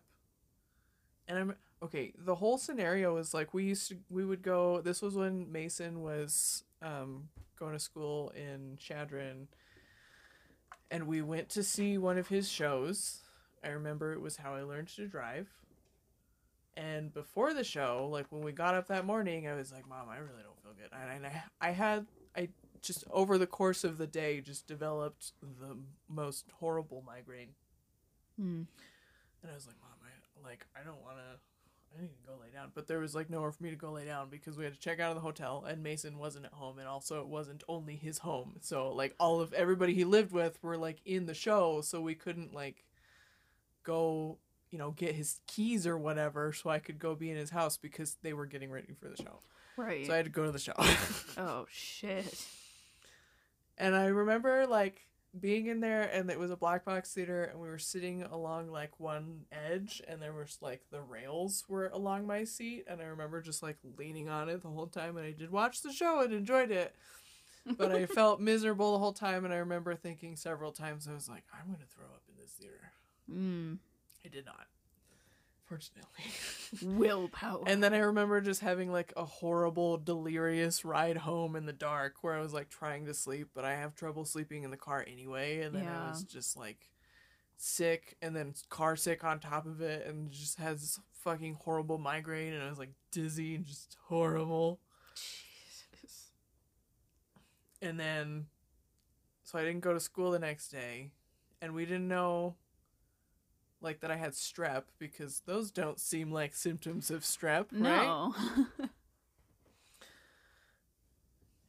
[1.28, 2.14] and I'm okay.
[2.18, 3.98] The whole scenario was like we used to.
[4.10, 4.82] We would go.
[4.82, 7.30] This was when Mason was um
[7.60, 9.48] going to school in Chadron,
[10.92, 13.22] and we went to see one of his shows.
[13.64, 15.48] I remember it was How I Learned to Drive.
[16.76, 20.10] And before the show, like when we got up that morning, I was like, "Mom,
[20.10, 22.50] I really don't feel good." And I, I had, I
[22.82, 25.78] just over the course of the day, just developed the
[26.10, 27.54] most horrible migraine.
[28.38, 28.64] Hmm.
[29.44, 30.14] And I was like, "Mom, I
[30.44, 31.40] like, I don't want to.
[31.98, 33.92] I need to go lay down." But there was like nowhere for me to go
[33.92, 36.54] lay down because we had to check out of the hotel, and Mason wasn't at
[36.54, 38.58] home, and also it wasn't only his home.
[38.62, 42.16] So like all of everybody he lived with were like in the show, so we
[42.16, 42.84] couldn't like
[43.84, 44.38] go
[44.74, 47.78] you know, get his keys or whatever so I could go be in his house
[47.78, 49.40] because they were getting ready for the show.
[49.78, 50.08] Right.
[50.08, 50.74] So I had to go to the show.
[51.38, 52.44] oh, shit.
[53.78, 55.06] and I remember like
[55.40, 58.70] being in there and it was a black box theater and we were sitting along
[58.70, 63.06] like one edge and there was like the rails were along my seat and I
[63.06, 66.22] remember just like leaning on it the whole time and I did watch the show
[66.22, 66.96] and enjoyed it.
[67.78, 71.28] But I felt miserable the whole time and I remember thinking several times I was
[71.28, 72.92] like, I'm gonna throw up in this theater.
[73.32, 73.80] Mm.
[74.24, 74.68] I did not.
[75.74, 76.98] Fortunately.
[77.00, 77.64] Willpower.
[77.66, 82.18] And then I remember just having like a horrible, delirious ride home in the dark
[82.22, 85.04] where I was like trying to sleep, but I have trouble sleeping in the car
[85.08, 85.62] anyway.
[85.62, 86.90] And then I was just like
[87.58, 91.98] sick and then car sick on top of it and just has this fucking horrible
[91.98, 94.80] migraine and I was like dizzy and just horrible.
[95.16, 96.28] Jesus.
[97.82, 98.46] And then,
[99.44, 101.10] so I didn't go to school the next day
[101.64, 102.58] and we didn't know
[103.84, 108.04] like that I had strep because those don't seem like symptoms of strep, right?
[108.04, 108.34] No.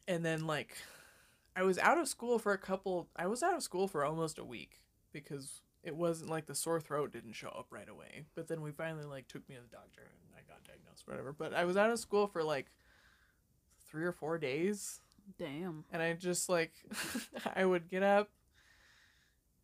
[0.08, 0.76] and then like
[1.56, 4.38] I was out of school for a couple I was out of school for almost
[4.38, 4.80] a week
[5.12, 8.24] because it wasn't like the sore throat didn't show up right away.
[8.34, 11.32] But then we finally like took me to the doctor and I got diagnosed whatever.
[11.32, 12.66] But I was out of school for like
[13.88, 15.00] 3 or 4 days
[15.38, 15.84] Damn.
[15.92, 16.72] and I just like
[17.56, 18.30] I would get up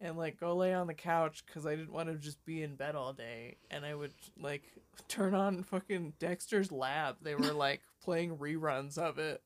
[0.01, 2.77] and like go lay on the couch cuz I didn't want to just be in
[2.77, 4.63] bed all day and I would like
[5.09, 7.17] turn on fucking Dexter's Lab.
[7.23, 9.43] They were like playing reruns of it.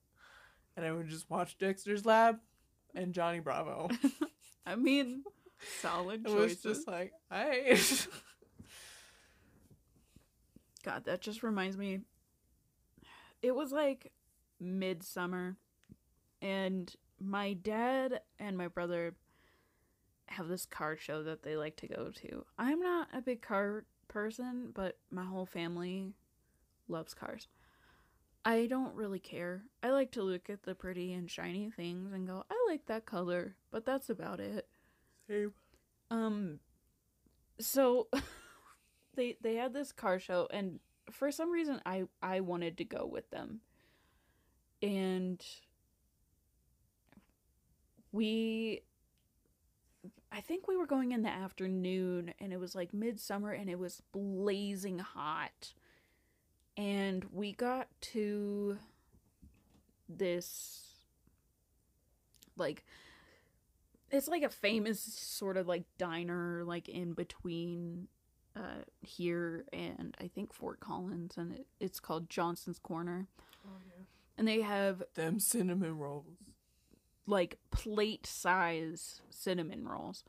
[0.77, 2.41] And I would just watch Dexter's Lab
[2.95, 3.91] and Johnny Bravo.
[4.67, 5.25] I mean,
[5.81, 7.79] solid It was just like, I
[10.85, 12.01] God, that just reminds me.
[13.43, 14.13] It was like
[14.61, 15.57] midsummer,
[16.41, 19.15] and my dad and my brother
[20.27, 22.45] have this car show that they like to go to.
[22.59, 26.13] I'm not a big car person, but my whole family
[26.89, 27.49] loves cars.
[28.45, 29.63] I don't really care.
[29.83, 33.07] I like to look at the pretty and shiny things and go, I like that
[33.07, 34.69] color, but that's about it.
[35.29, 35.53] Same.
[36.11, 36.61] Um
[37.59, 38.09] so
[39.15, 43.07] they they had this car show and for some reason I I wanted to go
[43.07, 43.61] with them.
[44.83, 45.43] And
[48.13, 48.83] we
[50.35, 53.79] I think we were going in the afternoon and it was like midsummer and it
[53.79, 55.73] was blazing hot.
[56.77, 58.79] And we got to
[60.09, 60.83] this
[62.57, 62.85] like
[64.11, 68.09] it's like a famous sort of like diner like in between
[68.57, 73.29] uh here and I think Fort Collins and it, it's called Johnson's Corner.
[73.65, 74.05] Oh, yeah.
[74.37, 76.54] And they have Them cinnamon rolls.
[77.27, 80.25] Like plate size cinnamon rolls.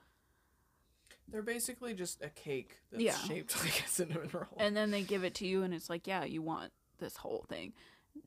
[1.27, 3.17] They're basically just a cake that's Yeah.
[3.17, 4.45] shaped like a cinnamon roll.
[4.57, 7.45] And then they give it to you and it's like, "Yeah, you want this whole
[7.49, 7.73] thing."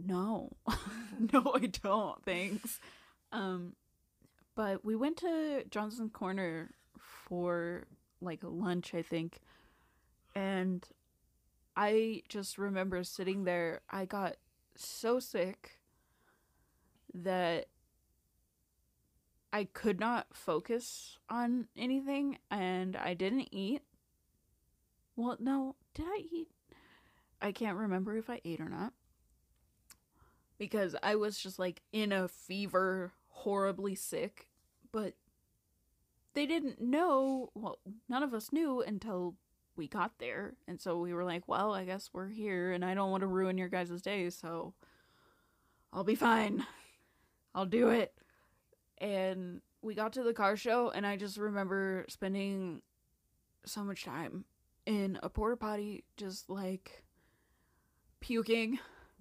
[0.05, 0.51] No.
[1.33, 2.23] no, I don't.
[2.25, 2.81] Thanks.
[3.33, 3.75] Um
[4.55, 7.87] but we went to Johnson Corner for
[8.21, 9.39] like lunch, I think.
[10.35, 10.85] And
[11.77, 13.83] I just remember sitting there.
[13.89, 14.37] I got
[14.75, 15.79] so sick
[17.14, 17.66] that
[19.53, 23.82] I could not focus on anything and I didn't eat.
[25.16, 26.49] Well, no, did I eat?
[27.42, 28.94] I can't remember if I ate or not.
[30.59, 34.49] because I was just like in a fever, horribly sick,
[34.92, 35.14] but
[36.34, 37.78] they didn't know, well,
[38.09, 39.34] none of us knew until
[39.76, 40.55] we got there.
[40.66, 43.26] And so we were like, well, I guess we're here and I don't want to
[43.26, 44.74] ruin your guys' day, so
[45.92, 46.66] I'll be fine.
[47.55, 48.14] I'll do it.
[49.01, 52.82] And we got to the car show and I just remember spending
[53.64, 54.44] so much time
[54.86, 57.05] in a porta potty just like
[58.20, 58.78] puking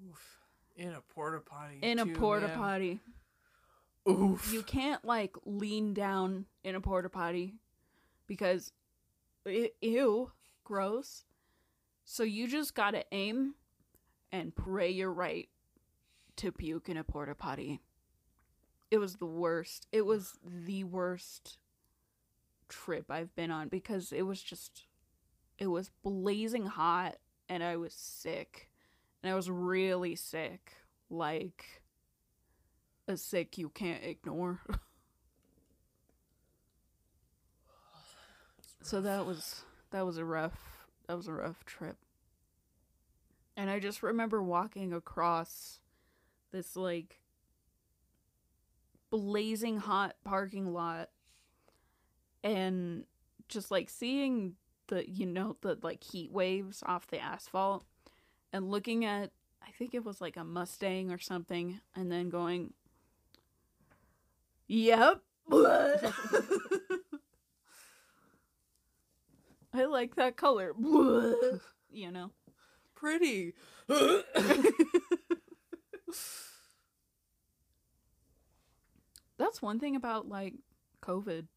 [0.08, 0.40] Oof.
[0.76, 1.80] In a porta potty.
[1.82, 2.58] in a porta man.
[2.58, 3.00] potty.
[4.10, 4.52] Oof.
[4.54, 7.56] You can't like lean down in a porta potty
[8.28, 8.72] because
[9.48, 10.32] e- ew,
[10.64, 11.26] gross.
[12.06, 13.56] So you just got to aim
[14.32, 15.50] and pray you're right
[16.38, 17.82] to puke in a porta potty.
[18.90, 19.88] It was the worst.
[19.92, 21.58] It was the worst
[22.70, 24.86] trip I've been on because it was just
[25.58, 27.16] it was blazing hot
[27.50, 28.70] and I was sick.
[29.24, 30.74] And I was really sick.
[31.10, 31.82] Like
[33.08, 34.62] a sick you can't ignore.
[38.82, 41.98] so that was that was a rough that was a rough trip.
[43.56, 45.80] And I just remember walking across
[46.52, 47.22] this like
[49.10, 51.10] blazing hot parking lot
[52.44, 53.06] and
[53.48, 54.56] just like seeing
[54.88, 57.86] the you know the like heat waves off the asphalt
[58.54, 59.32] and looking at
[59.66, 62.74] I think it was like a Mustang or something and then going
[64.68, 65.22] Yep.
[69.74, 70.74] I like that color.
[71.92, 72.32] you know.
[72.96, 73.54] Pretty.
[79.38, 80.56] That's one thing about like
[81.04, 81.48] COVID.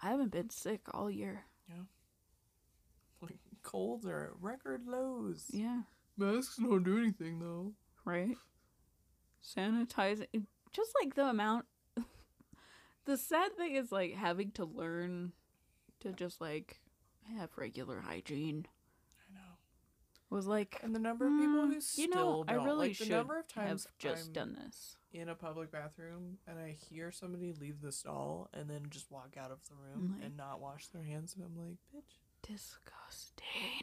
[0.00, 1.44] I haven't been sick all year.
[1.68, 1.82] yeah.
[3.20, 5.46] Like colds are at record lows.
[5.50, 5.82] Yeah.
[6.16, 7.72] Masks don't do anything though.
[8.04, 8.36] right?
[9.42, 11.66] Sanitizing, just like the amount.
[13.06, 15.32] the sad thing is like having to learn
[16.00, 16.80] to just like
[17.38, 18.66] have regular hygiene.
[19.30, 19.56] I know.
[20.30, 22.98] Was like, And the number of people who "Mm, still you know, I really like
[22.98, 24.96] the should number of times have just I'm done this.
[25.12, 29.36] In a public bathroom and I hear somebody leave the stall and then just walk
[29.38, 33.82] out of the room Like- and not wash their hands and I'm like, bitch, Disgusting.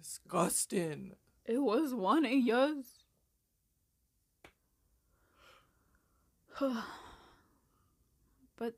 [0.00, 1.12] Disgusting.
[1.44, 2.84] It was one of yours.
[8.56, 8.74] but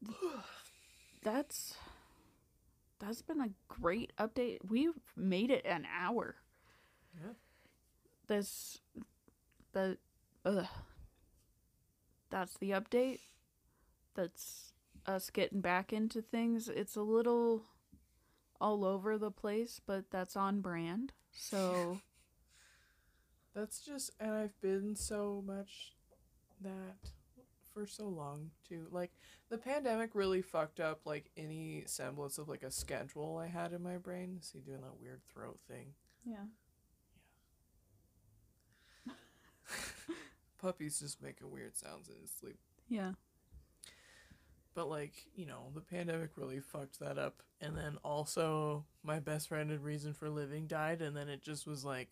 [1.23, 1.75] that's
[2.99, 4.59] that's been a great update.
[4.67, 6.37] We've made it an hour.
[7.21, 7.33] Yeah.
[8.27, 8.81] This
[9.77, 9.99] the
[10.45, 10.67] ugh.
[12.31, 13.21] That's the update.
[14.15, 14.73] That's
[15.07, 16.69] us getting back into things.
[16.69, 17.63] It's a little
[18.61, 21.13] all over the place, but that's on brand.
[21.31, 22.01] So
[23.55, 25.95] That's just, and I've been so much
[26.61, 27.11] that
[27.73, 28.87] for so long too.
[28.91, 29.13] Like
[29.49, 33.83] the pandemic really fucked up like any semblance of like a schedule I had in
[33.83, 34.39] my brain.
[34.43, 35.95] See, doing that weird throat thing.
[36.25, 36.45] yeah.
[40.61, 42.59] Puppy's just making weird sounds in his sleep.
[42.89, 43.13] Yeah.
[44.75, 47.43] But like, you know, the pandemic really fucked that up.
[47.61, 51.67] And then also my best friend and reason for living died and then it just
[51.67, 52.09] was like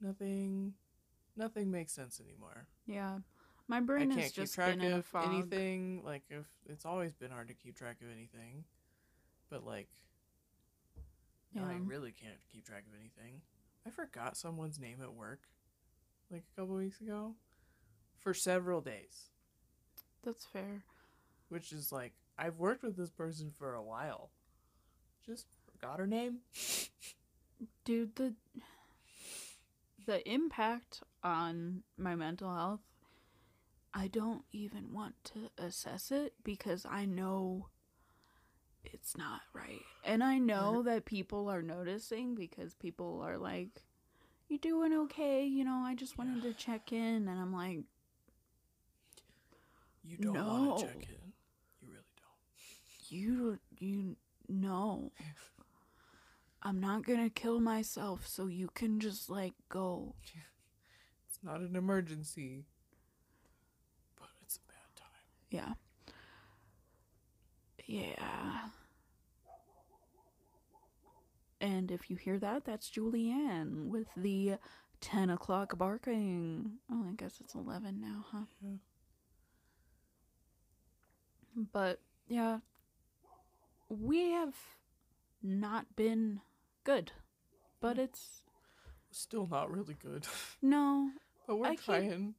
[0.00, 0.74] nothing
[1.36, 2.66] nothing makes sense anymore.
[2.86, 3.18] Yeah.
[3.66, 5.32] My brain I has can't keep just track been in a of fog.
[5.32, 6.02] anything.
[6.04, 8.64] Like if it's always been hard to keep track of anything.
[9.50, 9.88] But like
[11.54, 13.40] now I really can't keep track of anything.
[13.86, 15.40] I forgot someone's name at work
[16.34, 17.34] like a couple weeks ago
[18.20, 19.30] for several days.
[20.24, 20.82] That's fair.
[21.48, 24.30] which is like I've worked with this person for a while.
[25.24, 26.38] Just forgot her name.
[27.84, 28.34] Dude, the
[30.06, 32.80] the impact on my mental health,
[33.94, 37.68] I don't even want to assess it because I know
[38.84, 39.80] it's not right.
[40.04, 43.82] And I know that people are noticing because people are like,
[44.48, 45.44] You doing okay?
[45.44, 47.80] You know, I just wanted to check in and I'm like,
[50.02, 50.44] You don't No.
[50.44, 51.32] want to check in.
[51.80, 53.10] You really don't.
[53.10, 54.16] You you
[54.48, 55.12] know.
[56.62, 60.14] I'm not gonna kill myself so you can just like go.
[61.28, 62.64] It's not an emergency.
[64.16, 65.26] But it's a bad time.
[65.50, 65.74] Yeah.
[67.86, 68.68] Yeah.
[71.60, 74.54] And if you hear that, that's Julianne with the
[75.00, 76.72] 10 o'clock barking.
[76.90, 78.44] Oh, I guess it's 11 now, huh?
[78.62, 78.76] Yeah.
[81.72, 82.58] But, yeah.
[83.88, 84.54] We have
[85.42, 86.40] not been
[86.84, 87.12] good.
[87.80, 88.02] But hmm.
[88.02, 88.42] it's
[89.14, 90.26] Still not really good.
[90.62, 91.10] No,
[91.46, 92.34] But we're I trying.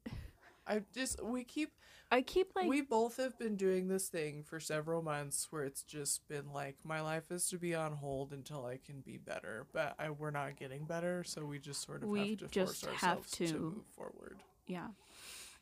[0.68, 1.72] I just we keep
[2.12, 5.84] I keep like we both have been doing this thing for several months where it's
[5.84, 9.66] just been like my life is to be on hold until I can be better,
[9.74, 12.86] but I we're not getting better, so we just sort of We have to just
[12.86, 14.38] force have ourselves to- move forward.
[14.68, 14.89] Yeah.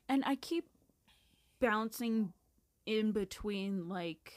[0.09, 0.65] And I keep
[1.59, 2.33] bouncing
[2.85, 4.33] in between like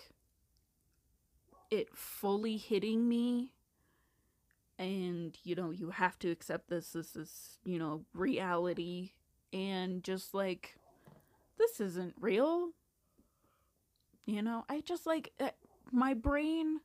[1.71, 3.51] it fully hitting me
[4.79, 9.11] and you know you have to accept this this is you know reality
[9.53, 10.77] and just like
[11.59, 12.71] this isn't real
[14.27, 15.49] you know i just like uh,
[15.93, 16.81] my brain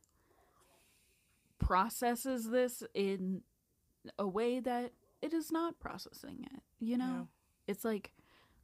[1.58, 3.42] processes this in
[4.18, 7.28] a way that it is not processing it you know
[7.66, 7.72] Yeah.
[7.72, 8.12] it's like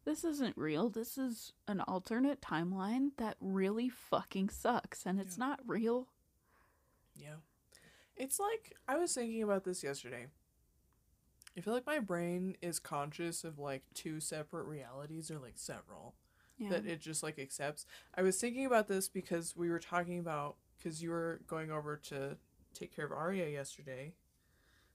[0.04, 5.61] this isn't real this is an alternate timeline that really fucking sucks and it's not
[5.66, 6.09] real
[7.16, 7.36] Yeah.
[8.16, 10.26] It's like I was thinking about this yesterday.
[11.59, 16.14] I feel like my brain is conscious of like two separate realities or like several.
[16.56, 17.84] yeah that it just like accepts.
[18.14, 21.96] I was thinking about this because we were talking about because you were going over
[21.96, 22.36] to
[22.74, 24.12] take care of Arya yesterday,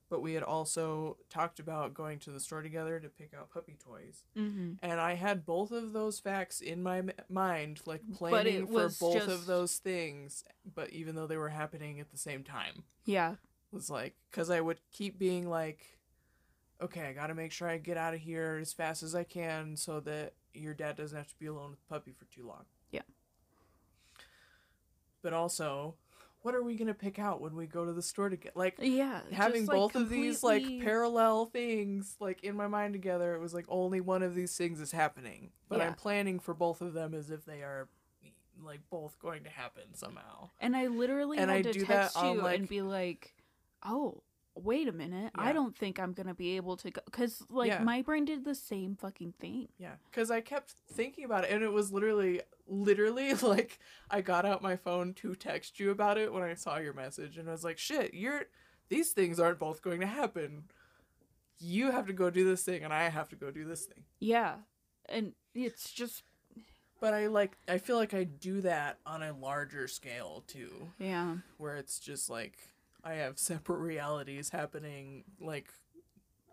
[0.09, 3.77] but we had also talked about going to the store together to pick out puppy
[3.83, 4.73] toys, mm-hmm.
[4.81, 9.15] and I had both of those facts in my m- mind, like planning for both
[9.15, 10.45] just- of those things.
[10.73, 13.35] But even though they were happening at the same time, yeah
[13.73, 15.97] was like because I would keep being like,
[16.81, 19.23] okay, I got to make sure I get out of here as fast as I
[19.23, 22.45] can so that your dad doesn't have to be alone with the puppy for too
[22.47, 22.65] long.
[22.91, 23.01] Yeah.
[25.21, 25.95] But also,
[26.41, 28.75] what are we gonna pick out when we go to the store to get like
[28.81, 33.33] yeah having like, both of these like parallel things like in my mind together?
[33.33, 35.87] It was like only one of these things is happening, but Yeah.
[35.87, 37.87] I'm planning for both of them as if they are
[38.61, 40.49] like both going to happen somehow.
[40.59, 42.81] And I literally And had I to do text that on, you like- and be
[42.81, 43.33] like,
[43.83, 44.21] "Oh,
[44.55, 45.31] wait a minute.
[45.35, 47.83] I don't think I'm gonna be able to go." Because like Yeah.
[47.83, 49.69] my brain did the same fucking thing.
[49.77, 53.79] Yeah, because I kept thinking about it, and it was literally, literally like
[54.09, 57.37] I got out my phone to text you about it when I saw your message,
[57.37, 58.43] and I was like, "Shit, you're
[58.89, 60.65] these things aren't both going to happen.
[61.59, 64.03] You have to go do this thing, and I have to go do this thing."
[64.19, 64.55] Yeah,
[65.07, 66.23] and it's just
[66.99, 71.37] But I like, I feel like I do that on a larger scale too, yeah,
[71.57, 72.57] where it's just like
[73.03, 75.67] I have separate realities happening like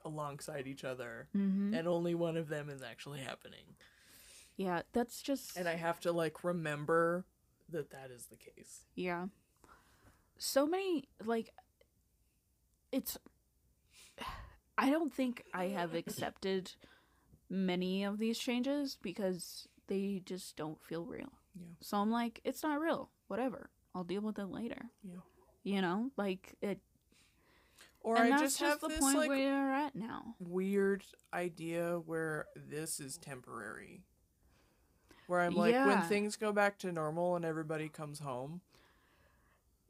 [0.05, 1.75] alongside each other, mm-hmm.
[1.75, 3.77] and only one of them is actually happening.
[4.57, 4.83] yeah.
[4.93, 7.25] That's just and I have to like remember
[7.71, 8.87] that that is the case.
[8.95, 9.27] Yeah.
[10.39, 11.51] So many like
[12.93, 13.17] it's
[14.79, 16.73] I don't think I have accepted
[17.51, 21.33] many of these changes because they just don't feel real.
[21.55, 21.67] Yeah.
[21.81, 23.11] So I'm like, it's not real.
[23.29, 23.71] Whatever.
[23.95, 24.87] I'll deal with it later.
[25.03, 25.21] Yeah.
[25.63, 26.11] You know?
[26.17, 26.79] Like it
[28.03, 30.35] Or and I that's just just, have the this point like where we're at now.
[30.39, 31.05] weird
[31.35, 34.03] idea where this is temporary.
[35.27, 38.63] Where I'm like, when things go back to normal and everybody comes home,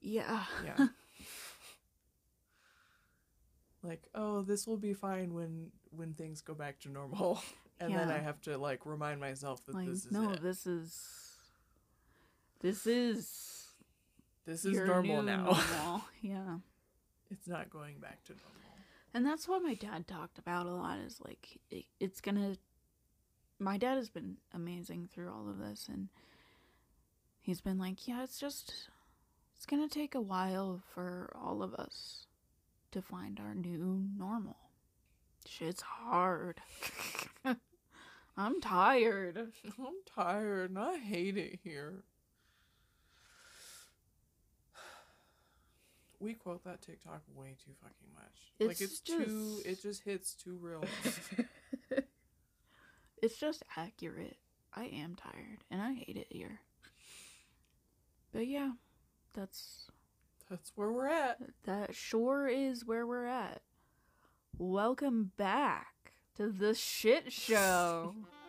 [0.03, 0.45] Yeah.
[0.65, 0.89] yeah.
[3.83, 7.43] like, oh, this will be fine when when things go back to normal,
[7.81, 10.43] and then I have to like remind myself that Like this is no, it.
[10.43, 11.09] this is
[12.61, 13.60] this is
[14.51, 15.45] This is normal now.
[15.45, 16.05] normal.
[16.23, 16.57] yeah.
[17.31, 18.51] it's not going back to normal.
[19.15, 22.57] And that's what my dad talked about a lot is like it, it's gonna.
[23.61, 26.09] My dad has been amazing through all of this, and
[27.41, 28.89] he's been like, yeah, it's just.
[29.57, 32.27] It's gonna take a while for all of us
[32.91, 34.57] to find our new normal.
[35.47, 36.61] Shit's hard.
[38.37, 39.53] I'm tired.
[39.79, 42.05] I'm tired and I hate it here.
[46.21, 48.69] We quote that TikTok way too fucking much.
[48.69, 50.85] like It's it's too it just hits too real.
[53.23, 54.39] It's just accurate.
[54.75, 56.61] I am tired, and I hate it here.
[58.33, 58.73] But yeah,
[59.35, 59.91] that's
[60.49, 61.39] That's where we're at.
[61.65, 63.61] That sure is where we're at.
[64.59, 68.15] Welcome back to the shit show.